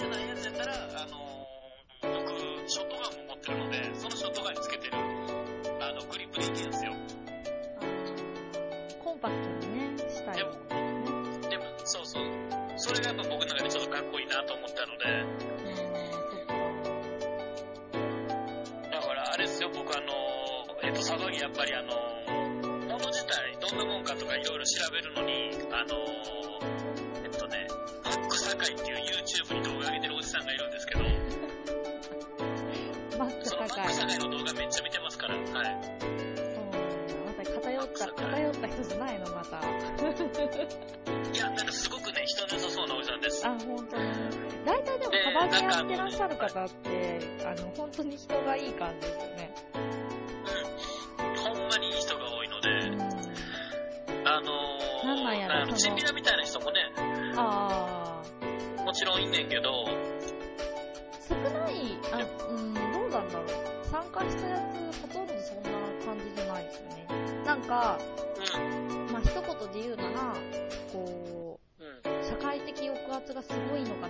[0.00, 6.92] 折りたたみじゃないやつやったら、あのー、僕、ショットガンも持ってるので、そのショットガンにつけてる、あの、グリップでいいんですよ。
[9.04, 10.52] コンパクトにね、したいでも
[11.50, 12.24] でも、そうそう。
[12.76, 15.04] それがやっぱ僕の中でちょっとかっこいいなと思ったので、
[18.90, 26.89] だからあれですよ、僕あのー、えっと、騒ぎやっぱりあのー、もの自体、どんなもんかとかいろいろ調べるのに、あのー、
[46.20, 49.54] なんかってらっしゃる方って、あの、本当に人がいい感じですよね。
[51.18, 51.36] うん。
[51.36, 53.00] ほんまにいい人が多いので、うん。
[54.28, 56.80] あのー、なんなんやろチンピラみたいな人もね、
[57.36, 58.22] あ
[58.78, 58.82] あ。
[58.82, 59.84] もちろんいんねんけど、
[61.26, 62.18] 少ない、あ、
[62.50, 63.46] うん、どうなんだろう。
[63.90, 64.58] 参加したや
[64.92, 65.70] つ、ほとんどそんな
[66.04, 67.06] 感じじゃないですよね。
[67.46, 67.98] なんか、
[68.56, 68.58] う
[69.08, 69.12] ん。
[69.12, 70.34] まあ、一言で言うなら、
[70.92, 72.20] こうん。
[72.20, 74.08] う、社会的抑圧がすごいのか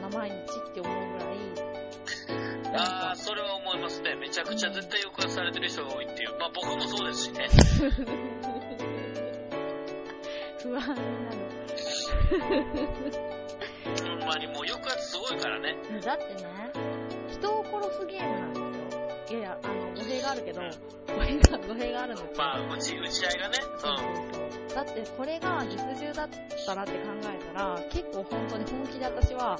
[12.40, 15.76] ほんまにもう抑圧すごいからね。
[16.02, 16.72] だってね、
[17.30, 19.10] 人を殺すゲームなんですよ。
[19.30, 22.38] いやいや、あの、語弊があるけど、語弊が、語弊があるんですけど。
[22.38, 23.54] まあ、打ち、打ち合いがね。
[23.78, 24.06] そうそう
[24.68, 24.74] そう。
[24.74, 26.28] だって、これが実銃だっ
[26.66, 29.58] たらって考えたら、結構本当に本気で私は、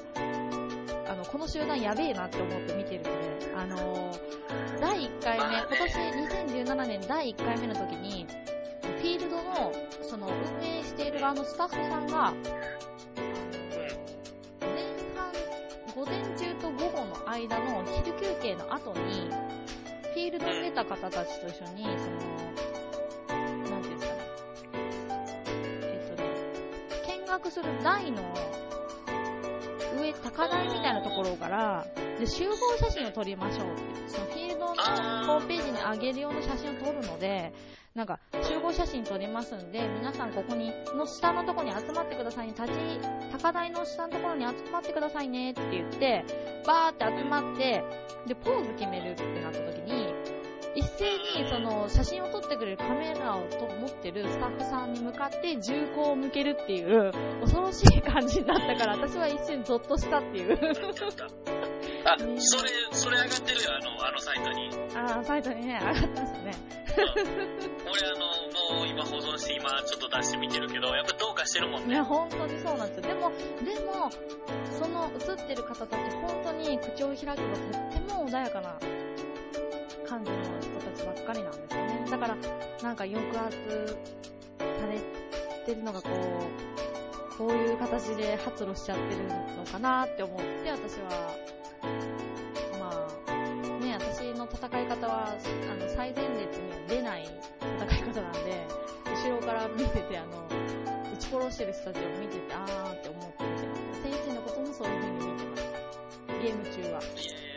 [1.07, 3.11] あの、この集団やべえなって思って見てるんで、
[3.57, 5.95] あのー、第1回目、今年
[6.65, 8.27] 2017年第1回目の時に、
[8.83, 10.70] フィールドの、その、運営し
[11.01, 12.35] ている側のスタッフさんが、
[14.61, 14.71] 前
[15.17, 15.33] 半、
[15.95, 19.31] 午前中と午後の間の昼休憩の後に、
[20.13, 22.11] フィールドに出た方たちと一緒に、そ
[23.31, 23.39] の、
[23.71, 24.21] なんていうんですかね、
[25.83, 26.29] えっとね、
[27.19, 28.23] 見学する台の
[29.99, 31.87] 上、高台みたいなところから、
[32.19, 37.55] で、集合写真を撮りましょうってそのフィールドのホームページに上げる用の写真を撮るので、
[37.95, 38.21] なんか、
[38.71, 42.73] 合写真撮りますんで、皆さんここに、の下のところに集まってくださいね、立ち、
[43.33, 46.25] 高台の下のところに集まってくださいねって言って、
[46.67, 47.83] バーって集まって、
[48.27, 50.15] で、ポーズ決めるってなった時に、
[50.75, 60.59] 一斉にその写真を撮ってくれるカメラをと持ってるスタッフさんに向かって銃口を向けるっていう恐ろしい感じになったから私は一瞬ゾッとしたっていう。
[62.05, 64.71] あ、それ、それ上がってるよ、あの、あのサイトに。
[64.95, 66.55] ああ、サイトにね、上がってますね。
[66.97, 68.13] 俺あ
[68.73, 71.95] の、もう今保存して今ちょっと出してみてるけど、やっぱどうかしてるもんね。
[71.95, 73.03] いや、本当にそうなんですよ。
[73.03, 73.33] でも、
[73.65, 74.11] でも、
[74.79, 77.47] その映ってる方たち、本当に口を開けばとっ
[77.93, 78.79] ても穏やかな
[80.09, 80.37] 感じの
[81.31, 82.11] かりなんですよね。
[82.11, 82.37] だから、
[82.83, 83.57] なんか抑圧
[84.59, 84.99] され
[85.65, 89.25] てるのがこう、こういう形で発露しちゃってる
[89.57, 91.37] のかなって思って、私は、
[92.79, 97.29] まあ、ね、私の戦い方は、あの、最前列には出ない
[97.79, 98.67] 戦い方なんで、
[99.07, 100.49] 後ろから見てて、あの、
[101.15, 104.03] 撃ち殺してる人たちを見てて、あーって思って見てます。
[104.03, 105.63] 先生のこともそういう風に見てます。
[106.43, 107.50] ゲーム中は。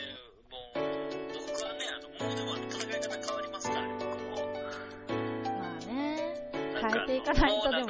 [7.24, 7.88] かないとでも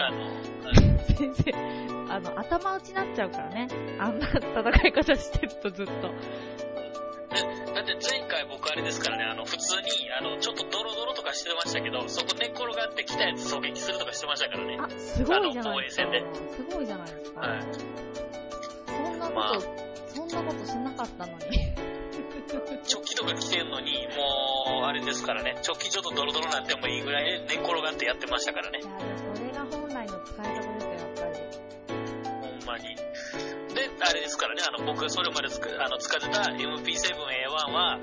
[1.18, 1.54] 先生、
[2.10, 3.68] あの、頭打ちになっちゃうからね。
[4.00, 5.94] あんな戦い方してるとずっと。
[7.74, 14.78] だって前回僕あれですからね、あの、普通に、あの、ちょっとドロドロとかしてましたけど、そこ寝っ転がってきたやつ狙撃するとかしてましたからね。
[14.80, 16.04] あ、すごいじゃないですか。
[16.56, 17.42] すごいじゃないですか。
[17.42, 17.62] はい
[18.86, 19.60] そんなこと、まあ
[20.08, 21.93] そんなことしなかったのに。
[22.86, 31.94] チョッキとか着てんのに、もう、あれですからね、チョッキちょっとドロドロなってもいいぐらいで寝っ転がってやってましたからねそれが本来の使い方ですよ、やっぱり。
[32.42, 32.96] ほんまに。
[32.96, 38.00] で、あれですからね、あの、僕それまでつくあの使ってた MP7A1 は、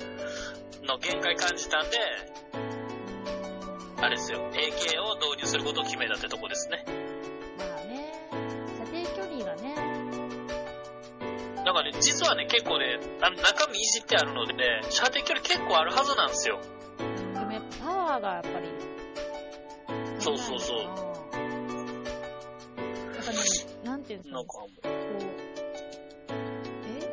[0.82, 1.98] の限界感じたんで、
[4.02, 6.99] あれですよ、AK を導入することを決めたってとこですね。
[11.70, 16.59] なんかね、実はね、結構ね、あの中身いじってあるのでね、射程距離結構あるはずなんですよ。
[16.98, 18.66] うんでもやっぱパワーがやっぱり。
[20.18, 20.78] そうそうそう。
[20.78, 20.94] やっ
[23.24, 23.38] ぱね、
[23.85, 24.88] なんていうんですか、なんか、こう、
[26.88, 27.06] え？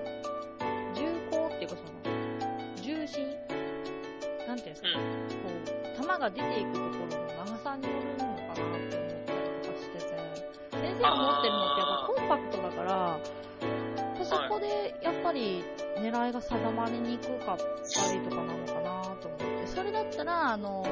[0.96, 1.91] 重厚っていうかその、
[2.82, 3.28] 重心？
[4.48, 4.96] なんていうんですか、うん。
[4.98, 5.54] こ
[6.02, 9.06] う、弾が出ていくところの長さによるのかなって思ったり
[9.62, 10.06] とかしてて、
[10.72, 13.20] 先生が持ってるのってやっぱコンパクトだから、
[14.28, 15.63] そこでやっぱり
[15.98, 20.86] 狙いが定まりにくかったりとかなのかなと思って、それだったら、あの、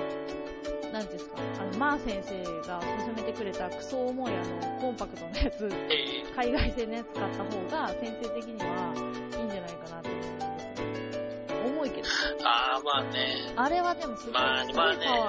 [0.93, 8.93] なんですか、あの、マー先生が勧めてくれたクソ重いあの、コンパクトなやつ、えー海外製のやつ買った方が先生的には
[9.37, 11.65] いいんじゃないかなと思うんですよ。
[11.65, 12.07] 重いけど。
[12.43, 14.55] あー、まあね、あれはでもすごい、パワ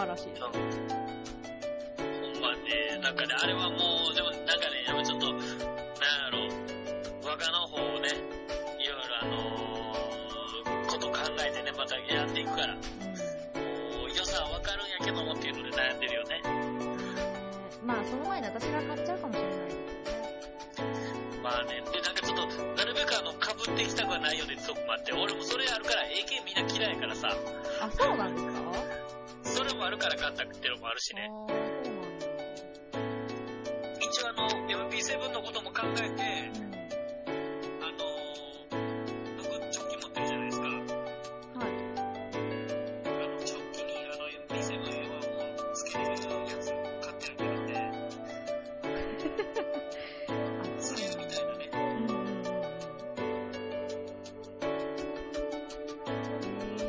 [0.05, 0.43] ーらしいです。
[0.43, 0.53] うん
[2.35, 3.77] ほんまね、なんかね、あれはも
[4.11, 4.26] う、でも
[15.91, 16.43] 悩んでるよね。
[16.45, 16.49] う
[17.85, 17.87] ん。
[17.87, 19.53] まあ、その前に私が買っちゃうかもしれない。
[21.43, 27.29] まあね、で、なんかちょっと、なるべくあの、被っていきたくはないよねってとこもあって、俺もそれあるから AK みんな嫌いやからさ、
[27.81, 28.53] あ、そうなんですか？
[29.45, 31.31] それもあるから買ったっていうのもあるしね。
[34.03, 34.49] 一応あの、
[34.91, 36.66] MP7 のことも考えて、うん。
[46.03, 46.65] をつけれるやつ
[47.01, 47.93] 買ってるからね、
[50.29, 51.71] あ、それみたいなね。
[51.73, 52.47] うんうんうん。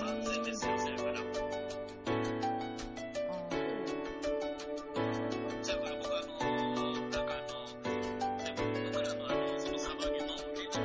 [0.03, 1.19] 安全ですよ、それから。
[1.19, 1.23] あ
[5.61, 7.55] それから僕あのー、なんかあの、
[8.43, 8.57] でも
[8.91, 10.79] 僕らのあの、そのサバゲの建築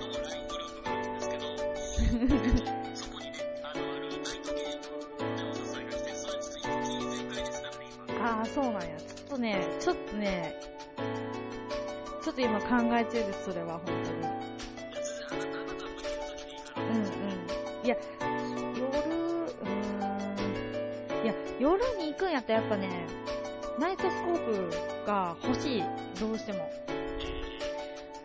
[0.00, 1.44] の LINE グループがあるんですけど、
[8.54, 8.80] そうなんや。
[8.80, 10.54] ちょっとね、ちょっとね、
[12.22, 14.24] ちょっと今考え中です、それは、本当に。
[16.76, 17.86] うんうん。
[17.86, 19.68] いや、夜、うー
[21.20, 21.24] ん。
[21.24, 23.06] いや、夜に行くんやったらやっぱね、
[23.80, 25.82] ナイトスコープが欲しい。
[26.20, 26.70] どうしても。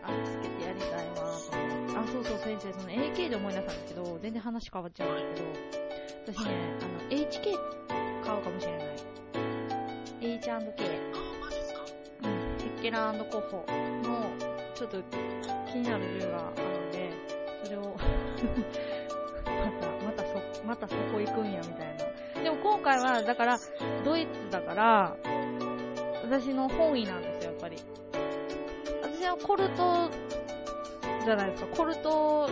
[0.04, 1.98] あ、つけてやりたいなと思って。
[1.98, 5.44] あ、そうそう、先生、その AK で思い出したんですけど、全然話変わっちゃうんです
[6.24, 6.52] けど、私ね、
[6.82, 7.89] あの、HK
[12.90, 13.64] ケラコッホ
[14.02, 14.32] の、
[14.74, 14.98] ちょっと
[15.72, 17.12] 気になる銃があるんで、
[17.64, 17.82] それを
[19.46, 21.98] また、またそ、またそこ行くんや、みたい
[22.36, 22.42] な。
[22.42, 23.60] でも今回は、だから、
[24.04, 25.16] ドイツだから、
[26.24, 27.78] 私の本意なんですよ、やっぱり。
[29.04, 30.10] 私はコルト、
[31.24, 32.50] じゃないですか、コルト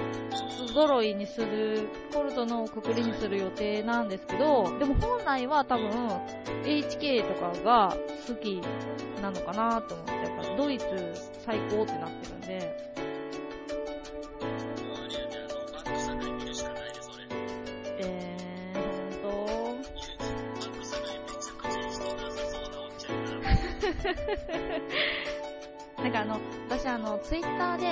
[0.72, 5.90] 揃いにする、コルトのくくりにする予定なんですけど、でも本来は多分、
[6.68, 7.96] HK とかが
[8.28, 8.62] 好き
[9.22, 10.86] なのかなと思って、やっぱドイツ
[11.46, 12.48] 最高ってなってるんで、
[18.00, 19.76] えー、ほん
[25.96, 26.20] と、なんか。
[26.20, 26.40] あの、
[26.70, 27.86] 私あの、ツイッターで、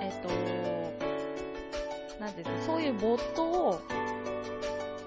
[0.00, 0.28] えっ、と、
[2.18, 3.80] なんていうんですか、そういうボットを、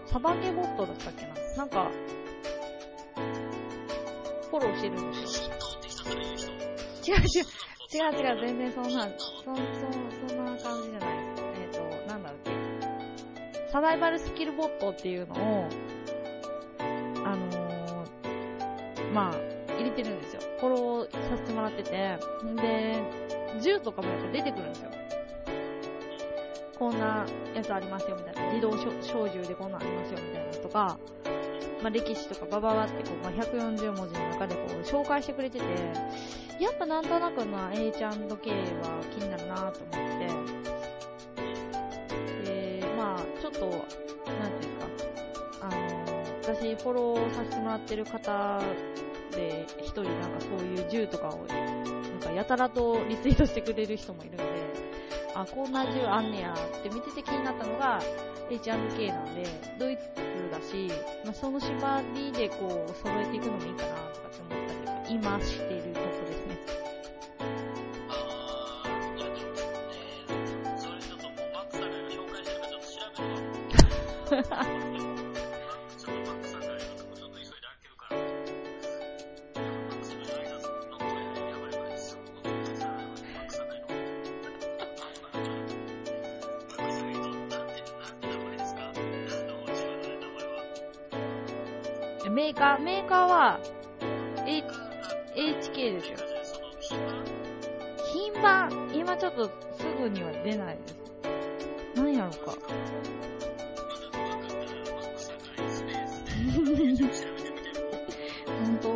[0.05, 5.49] サバゲボットだったっけななんか、ォローしてるんですよ。
[7.07, 7.60] 違う違う。
[7.91, 9.64] 違う違う、全然そんな、そん、そ、
[10.28, 11.10] そんな感じじゃない。
[11.55, 13.72] えっ、と、なんだろうっけ。
[13.72, 15.70] サバイバルスキルボットっていうのを、
[17.26, 20.41] あのー、まあ、入れてるんですよ。
[20.60, 21.91] フォローさせてもらってて。
[21.91, 23.01] で、
[23.62, 24.91] 銃とかもやっぱ出てくるんですよ。
[26.78, 28.53] こんなやつありますよ、みたいな。
[28.53, 30.97] 自動小銃でこんなんありますよ、みたいなとか、
[31.82, 35.65] まあ、歴史とかバババってこう、まあ、140文字の中でこう、紹介してくれてて、
[36.59, 38.17] やっぱなんとなくな H&K は
[39.11, 40.09] 気になるなと思っ
[42.43, 44.88] て、で、まあ、ちょっと、なんていうか、
[45.61, 48.61] あの、私フォローさせてもらってる方
[49.32, 54.43] で、一人なんかそういう銃とかを、なんかやたらとリツイートしてくれる人もいるんで、
[55.34, 58.01] あ、こんな銃あんねやって見てて気になったのが
[58.55, 59.45] H&K なんで、
[59.77, 60.03] ドイツ
[60.51, 60.91] だし、
[61.23, 66.57] まあ、その縛りでこう、揃えていくのもいいかなとかって思ったりとか、今しているとこですね。
[68.09, 69.57] あー、いや、でも、ね、
[70.77, 71.29] そと
[71.61, 72.99] ックサガイが紹介してるかちょっと調
[74.29, 74.65] べるわ。
[100.49, 100.95] 出ないです。
[101.95, 102.57] 何やろか。
[108.45, 108.89] 本当？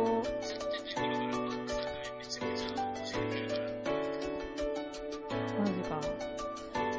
[5.60, 6.00] マジか。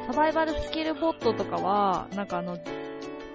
[0.06, 2.56] サバイバルスキルボットとかは、なんかあの、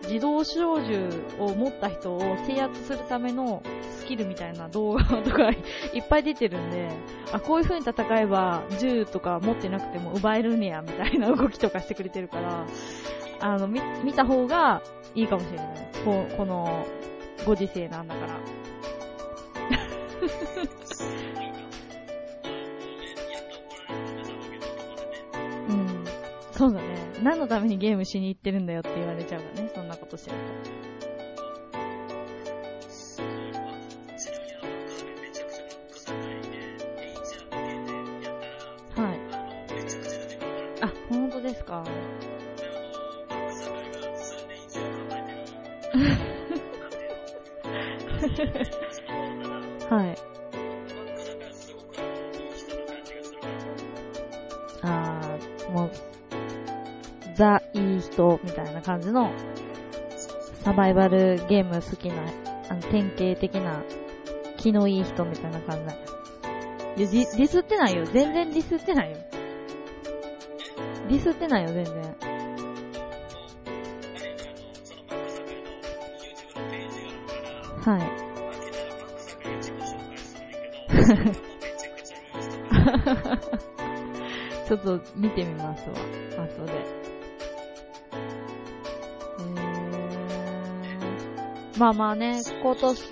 [0.03, 1.07] 自動小銃
[1.37, 3.61] を持った人を制圧するための
[3.97, 5.51] スキルみたいな動画とか
[5.93, 6.89] いっぱい出てるんで、
[7.33, 12.65] あ、こういう風に戦えば銃とか持ってなくても奪えるねや、みたいな動きとかしてくれてるから、
[13.39, 14.81] あの、見、見た方が
[15.15, 15.67] いいかもしれない。
[16.05, 16.85] ここの
[17.45, 18.39] ご時世なんだから。
[25.69, 26.05] うん。
[26.51, 26.83] そうだね。
[27.23, 29.71] 何のためにゲームしに行ってるんだよって言われちゃうからね。
[29.73, 30.37] そんなことしてる
[30.99, 31.00] と。
[40.81, 41.83] あ、本当ですか？
[49.89, 50.15] はい。
[54.83, 55.91] あー、もう、
[57.35, 59.31] ザ・いい人みたいな感じの
[60.63, 62.15] サバイバルゲーム好きな、
[62.69, 63.83] あの、典型的な、
[64.57, 65.93] 気のいい人みたいな感じだ。
[65.93, 68.05] いや、ディスってないよ。
[68.05, 69.17] 全然ディスってないよ。
[71.11, 71.93] ディスってないよ、全然。
[77.83, 78.03] はい。
[84.67, 85.95] ちょっと見てみますわ。
[86.45, 86.71] 後で。
[89.37, 93.11] えー、まあまあね、今年、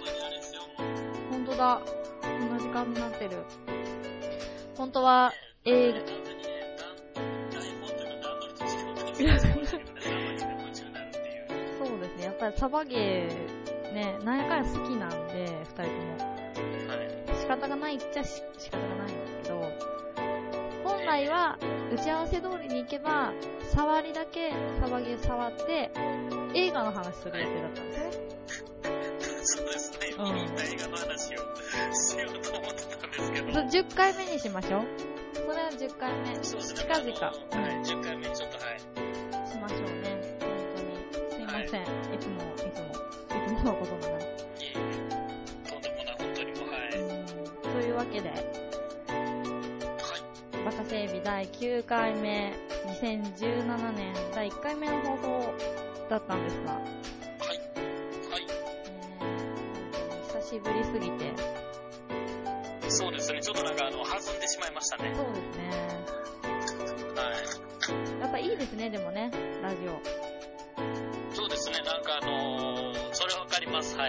[1.59, 1.81] だ。
[2.21, 3.43] こんな時間になってる。
[4.77, 5.33] 本当は、
[5.65, 5.91] 映
[12.59, 16.29] サバゲー、ね、なんやかんや好きなんで、二人とも。
[16.89, 17.39] はい。
[17.39, 19.63] 仕方がないっちゃし仕方がないんですけど、
[20.83, 21.57] 本来は
[21.93, 23.31] 打ち合わせ通りに行けば、
[23.73, 24.51] 触りだけ
[24.81, 25.89] サバゲー触って、
[26.53, 28.11] 映画の話する予定だったんですよね。
[29.41, 31.37] そうですね、うん映画の話を
[31.95, 33.53] しようと思ってたんですけど。
[33.53, 34.81] そ10回目にしましょう。
[35.33, 36.35] それは10回目。
[36.43, 36.79] そうですね。
[36.81, 38.79] 近々はい、10回目にちょっと、はい。
[39.49, 40.37] しましょうね。
[40.41, 41.29] 本当に。
[41.31, 41.63] すいません。
[41.63, 41.98] い、つも、い
[43.59, 44.23] つも、いつものことなのに。
[44.23, 44.27] い
[45.69, 46.99] とんでもない、本当にもう、はい。
[46.99, 47.25] うん
[47.61, 48.39] というわけで、はい。
[50.65, 52.53] バカ整備第9回目、
[53.01, 55.53] 2017年第1回目の放送
[56.09, 56.83] だったんですが、はい。
[56.83, 58.47] はい。
[59.19, 61.33] えー、久しぶりすぎて、
[62.89, 65.13] そうですね、ちょっとなんか、あの、弾んでしまいましたね。
[65.15, 65.69] そうですね。
[67.15, 67.31] は
[68.17, 68.21] い。
[68.21, 69.31] やっぱいいですね、でもね、
[69.61, 70.28] ラジオ。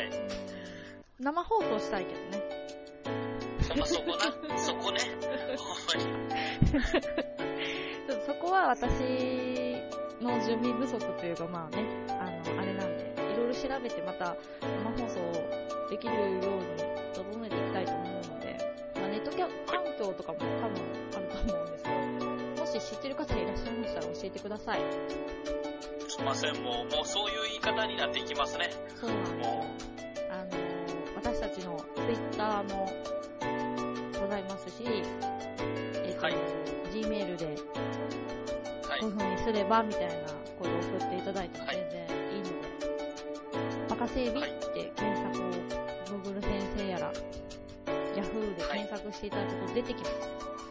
[0.00, 0.06] はい。
[0.08, 0.50] うん
[1.20, 2.42] 生放送したいけどね。
[3.78, 5.00] まそこな、そこね。
[5.58, 6.04] ほんまに。
[8.06, 8.90] ちょっとそこは私
[10.22, 15.20] の準備不足というか、まあね、あの、あれなんで、いろいろ調べてまた生放送
[15.90, 16.40] できるように
[17.12, 18.56] 整えていきたいと思うので、
[18.94, 20.82] まあ、ネットキャ環境とかも多分
[21.16, 24.80] あると思うんですけど、もし知ってる方いらっしゃいましたら教えてください。
[26.20, 28.68] すいません、もう、もうそういう言い方になっていきますね。
[29.00, 30.28] そうなんです。
[30.30, 30.50] あの、
[31.16, 32.92] 私たちの Twitter も
[34.20, 36.34] ございますし、えっ、と、はい。
[36.92, 37.56] Gmail ではい。
[39.00, 40.12] こういう風にすればみたいな
[40.58, 42.02] ことを送っていただいても全然
[42.36, 42.52] いいので、
[43.88, 45.50] バカ整備って検索を
[46.20, 47.12] Google 先生やら
[48.14, 50.12] Yahoo で検索していただくと出てきます。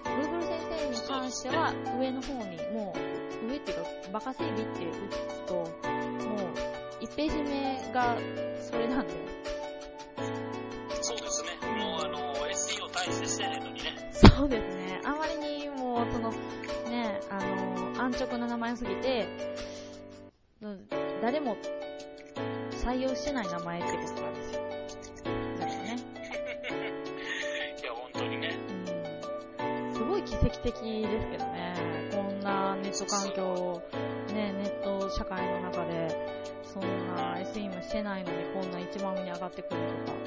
[0.06, 3.09] Google 先生に関しては上の方にもう、
[3.48, 3.84] 上っていうか
[4.14, 8.18] バカ整備って打つと、もう1ページ目が
[8.62, 9.14] それなんで、
[11.02, 14.10] そうですね、もうあの、SEO 大してしてないのにね。
[14.12, 15.02] そうですね。
[15.06, 16.32] あまりにもう、その、
[16.90, 17.40] ね、あ
[17.96, 19.28] の、安直な名前すぎて、
[20.62, 20.88] うん
[21.22, 21.56] 誰も
[22.72, 24.62] 採用してない名前ってことなんですよ。
[25.60, 25.96] だからね。
[27.82, 28.58] いや、本当にね。
[29.60, 29.94] うん。
[29.94, 31.59] すごい奇跡的ですけどね。
[32.12, 33.82] こんなネット環境、
[34.34, 36.10] ね、ネット社会の中で、
[36.64, 40.18] そんな SE もしてないのにこんな一番上に上がってくるとか。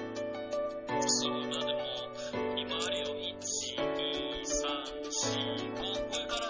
[1.06, 1.80] そうな、でも、
[2.56, 3.42] 今あれよ、1、
[3.78, 6.46] 2、3、4、5、上から、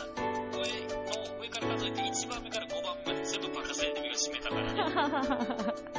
[0.53, 4.79] 上の、上から数えて1番目から5番目まで全部が占めたからね。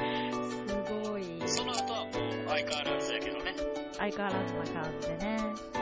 [0.68, 1.24] すごい。
[1.48, 2.12] その後はもう
[2.48, 3.54] 相変わらずやけどね。
[3.98, 5.73] 相変わらずな感じでね。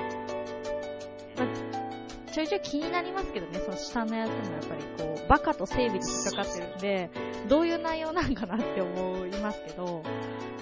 [2.32, 7.10] まあ、ちょいちょい気になりますけどね、その下のやつもやっぱりこう、バカと整備に引っかかってるんで、
[7.48, 10.04] どういう内容なんかなって思いますけど、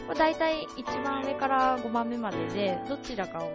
[0.08, 3.52] まあ、大体一番上から5番目までで、どちらかを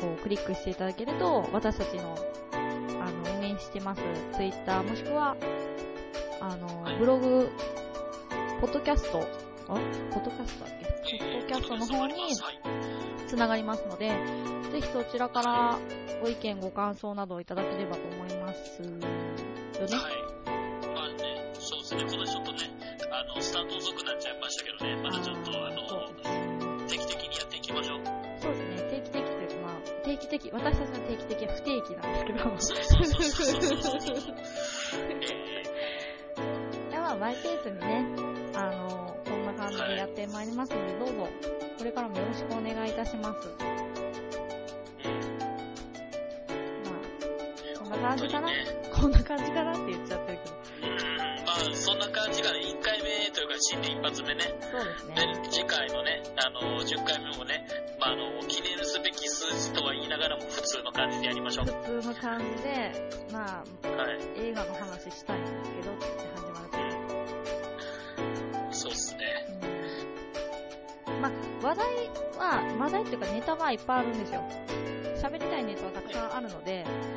[0.00, 2.14] こうクリックしていただけると、私たちの、
[2.52, 4.02] あの、応援してます、
[4.34, 5.36] ツイッターもしくは、
[6.40, 7.50] あの、ブログ、
[8.60, 9.20] ポッドキャスト、
[9.68, 9.74] あ
[10.12, 11.18] ポッドキャストだっけ？
[11.18, 12.32] ポッドキャストの方にはい。
[13.26, 14.12] つながりますので、
[14.70, 15.78] ぜひそちらから
[16.22, 19.06] ご意見、ご感想などをいただければと思いますよね？
[19.06, 20.14] はい。
[20.94, 22.58] まあね、そうですね、今年ちょっとね、
[23.10, 25.76] あの、スタート遅くなっちゃいましたけどね、まだちょっと、あの、
[26.88, 28.00] 定期的にやっていきましょう。
[28.40, 29.72] そうですね、定期的というか、まあ、
[30.04, 34.32] 定期的、私たちの定期的は不定期なんですけど、そうそうそうそうそうそう。
[35.10, 35.62] え
[36.90, 38.06] いやまあ、マイペースにね、
[38.54, 41.28] あの、こんな感じでやってまいりますので、どうぞ、
[41.78, 43.48] これからもよろしくお願いいたします。
[48.06, 48.48] 感じかな、
[48.94, 55.14] こんな感じかなって言っちゃってるけど、うん、まあ、そんな感じがね、1回目というか、新年一発目ね、そうですね。
[55.42, 57.66] で次回のね、あの、10回目もね、
[57.98, 61.66] まあ、あの、記念すべき数字とは言いながらも普通の感じでやりましょう。
[61.66, 64.18] 普通の感じで、まあ、はい。
[64.36, 66.68] 映画の話したいんですけどって始まる
[68.70, 69.20] と、そうっすね。
[71.08, 71.32] うんまあ、
[71.66, 71.86] 話題
[72.38, 74.44] は、話題っていうかネタはいっぱいあるんですよ。
[75.16, 77.15] 喋りたいネタはたくさんあるので、あ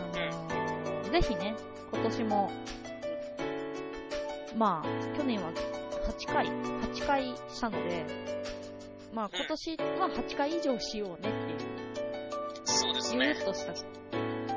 [0.00, 1.54] のーぜひね、
[1.92, 2.50] 今年も、
[4.56, 5.50] まあ、去年は
[6.06, 8.04] 8回、8回したので、
[9.12, 13.44] まあ今年は8回以上しようねっていう、そうですねぎゅーっ。
[13.46, 13.72] とした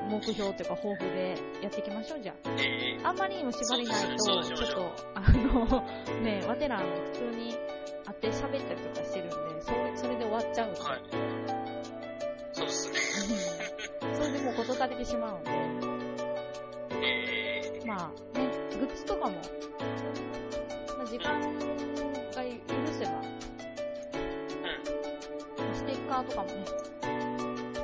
[0.09, 3.09] 目標というか抱負でやっていきましょう、じゃえーあ。
[3.09, 5.85] あんまりにも縛りないと、ちょっと、あの、
[6.21, 6.83] ね、わてら普
[7.13, 7.55] 通に
[8.05, 11.01] 会って喋ったりとかしてるんで、それそれで終わっちゃうはい。
[12.51, 13.37] そうですね。
[14.19, 15.51] うんそれでもう事足りてしまうんで、
[17.01, 19.35] えー、まあね、グッズとかも、
[20.97, 22.51] まあ、時間が許
[22.91, 23.23] せば、う
[25.71, 25.75] ん。
[25.75, 26.65] ステッカーとかもね、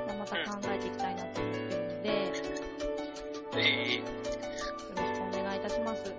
[0.08, 2.26] まあまた考えていきたいなと思ってるんで、よ
[3.56, 4.02] え
[4.96, 6.04] ろしくお願いいたします。
[6.04, 6.14] ー、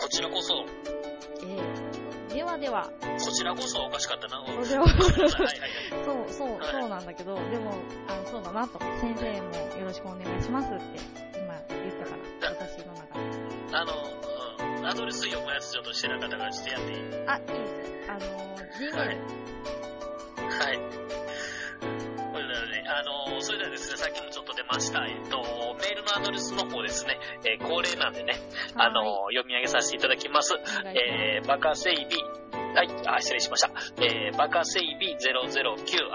[0.00, 0.64] こちらこそ、
[1.42, 2.90] えー、ではでは、
[3.24, 4.44] こちらこそおかしかったな。
[4.46, 4.86] そう、
[6.28, 7.74] そう、そうなんだけど、でも、
[8.32, 10.82] そうだなと、先生もよろしくお願いしますって、
[11.36, 13.76] 今言ったから、私の中で。
[13.76, 13.92] あの、
[14.80, 18.08] うん、アドレス読むやつちょっとしてなかったからしてやっていいあ、いいです。
[18.08, 18.20] あの、
[18.80, 20.78] Gmail、はいはい。
[22.32, 28.32] これだね、あの、それではですね、さっきもちょっと出ました、えっと、メールのアドレスの方ですね、えー恒例なんでね、
[28.76, 30.54] あの、読み上げさせていただきます。
[30.54, 30.72] ます。
[30.88, 32.16] えー、バカセイビ、
[32.74, 33.70] はい、あ、失礼しました。
[34.02, 35.18] えー、バカセイビ009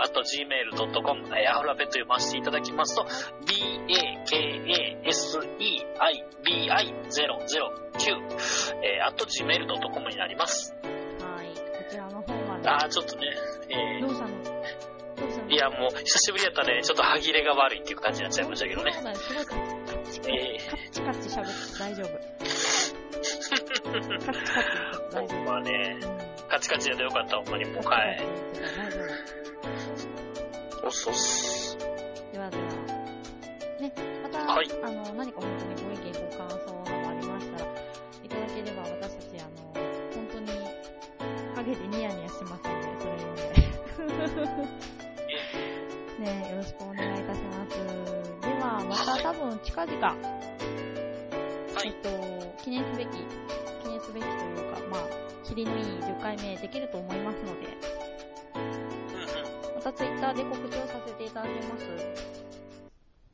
[0.02, 3.06] at gmail.com、えー、アルファベット読ませていただきますと、
[3.46, 4.08] b-a-k-a-s-e-i-b-i009、
[8.84, 10.74] えー、at gmail.com になります。
[11.22, 11.48] はい。
[11.56, 12.70] こちらの方まで。
[12.70, 13.28] あー、ちょっとね、
[13.70, 14.44] えどうしたの？
[14.44, 14.52] ど
[15.28, 15.50] うしたの？
[15.50, 18.94] ー、いや、もう、久しぶりやったね、ちょっと歯切れが悪いっていう感じになっちゃいましたけどね。
[18.94, 22.08] そうだよ、すごいカッチカチ、えカッチカチ喋って大丈夫。
[22.18, 23.88] カッチカチー、
[25.04, 26.37] ほ大丈んまね。
[26.50, 27.66] カチカチやでよかった、ほんまに。
[27.66, 28.24] もう、カはい。
[30.84, 31.78] おっそっす。
[32.32, 32.64] ではでは、
[33.82, 33.94] ね、
[34.24, 37.72] また、はいあの、何か本当にご意見、ご感想などありましたら、
[38.24, 39.58] いただければ私たち、あの、
[40.14, 40.48] 本当に、
[41.56, 43.48] 陰でニヤニヤしますので、それ読んで。
[46.32, 47.78] ね、よろしくお願いいたします。
[48.42, 50.47] では、また多分近々、はい。
[51.88, 52.10] えっと、
[52.62, 53.12] 記念すべき、
[53.82, 55.02] 記念すべきというか、まあ、
[55.46, 57.68] 切りのいい10回目できると思いますので。
[59.74, 61.86] またツイッターで告知をさせていただきます。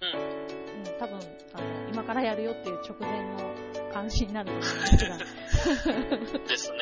[0.01, 0.07] うん。
[0.07, 1.17] うん、多分、
[1.55, 3.51] あの、今からやるよっていう直前の
[3.91, 5.17] 監視になると思うんですが、
[6.47, 6.77] ですね。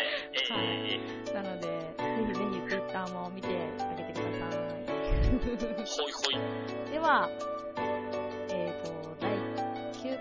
[0.52, 1.74] えー、なので、ぜ
[2.28, 3.48] ひぜひツイッターも見て
[3.80, 6.90] あげてくださほいほい。
[6.90, 6.92] い。
[6.92, 7.30] では、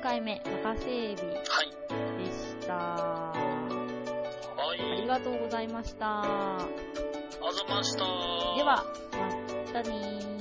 [0.01, 1.69] 9回目、中整備ではい。
[2.31, 2.75] した。
[2.75, 3.35] は
[4.67, 5.07] ありい。
[5.07, 6.23] がとうございました。
[6.23, 6.67] あ
[7.53, 7.99] ざました。
[7.99, 8.83] では、
[9.67, 10.40] またねー。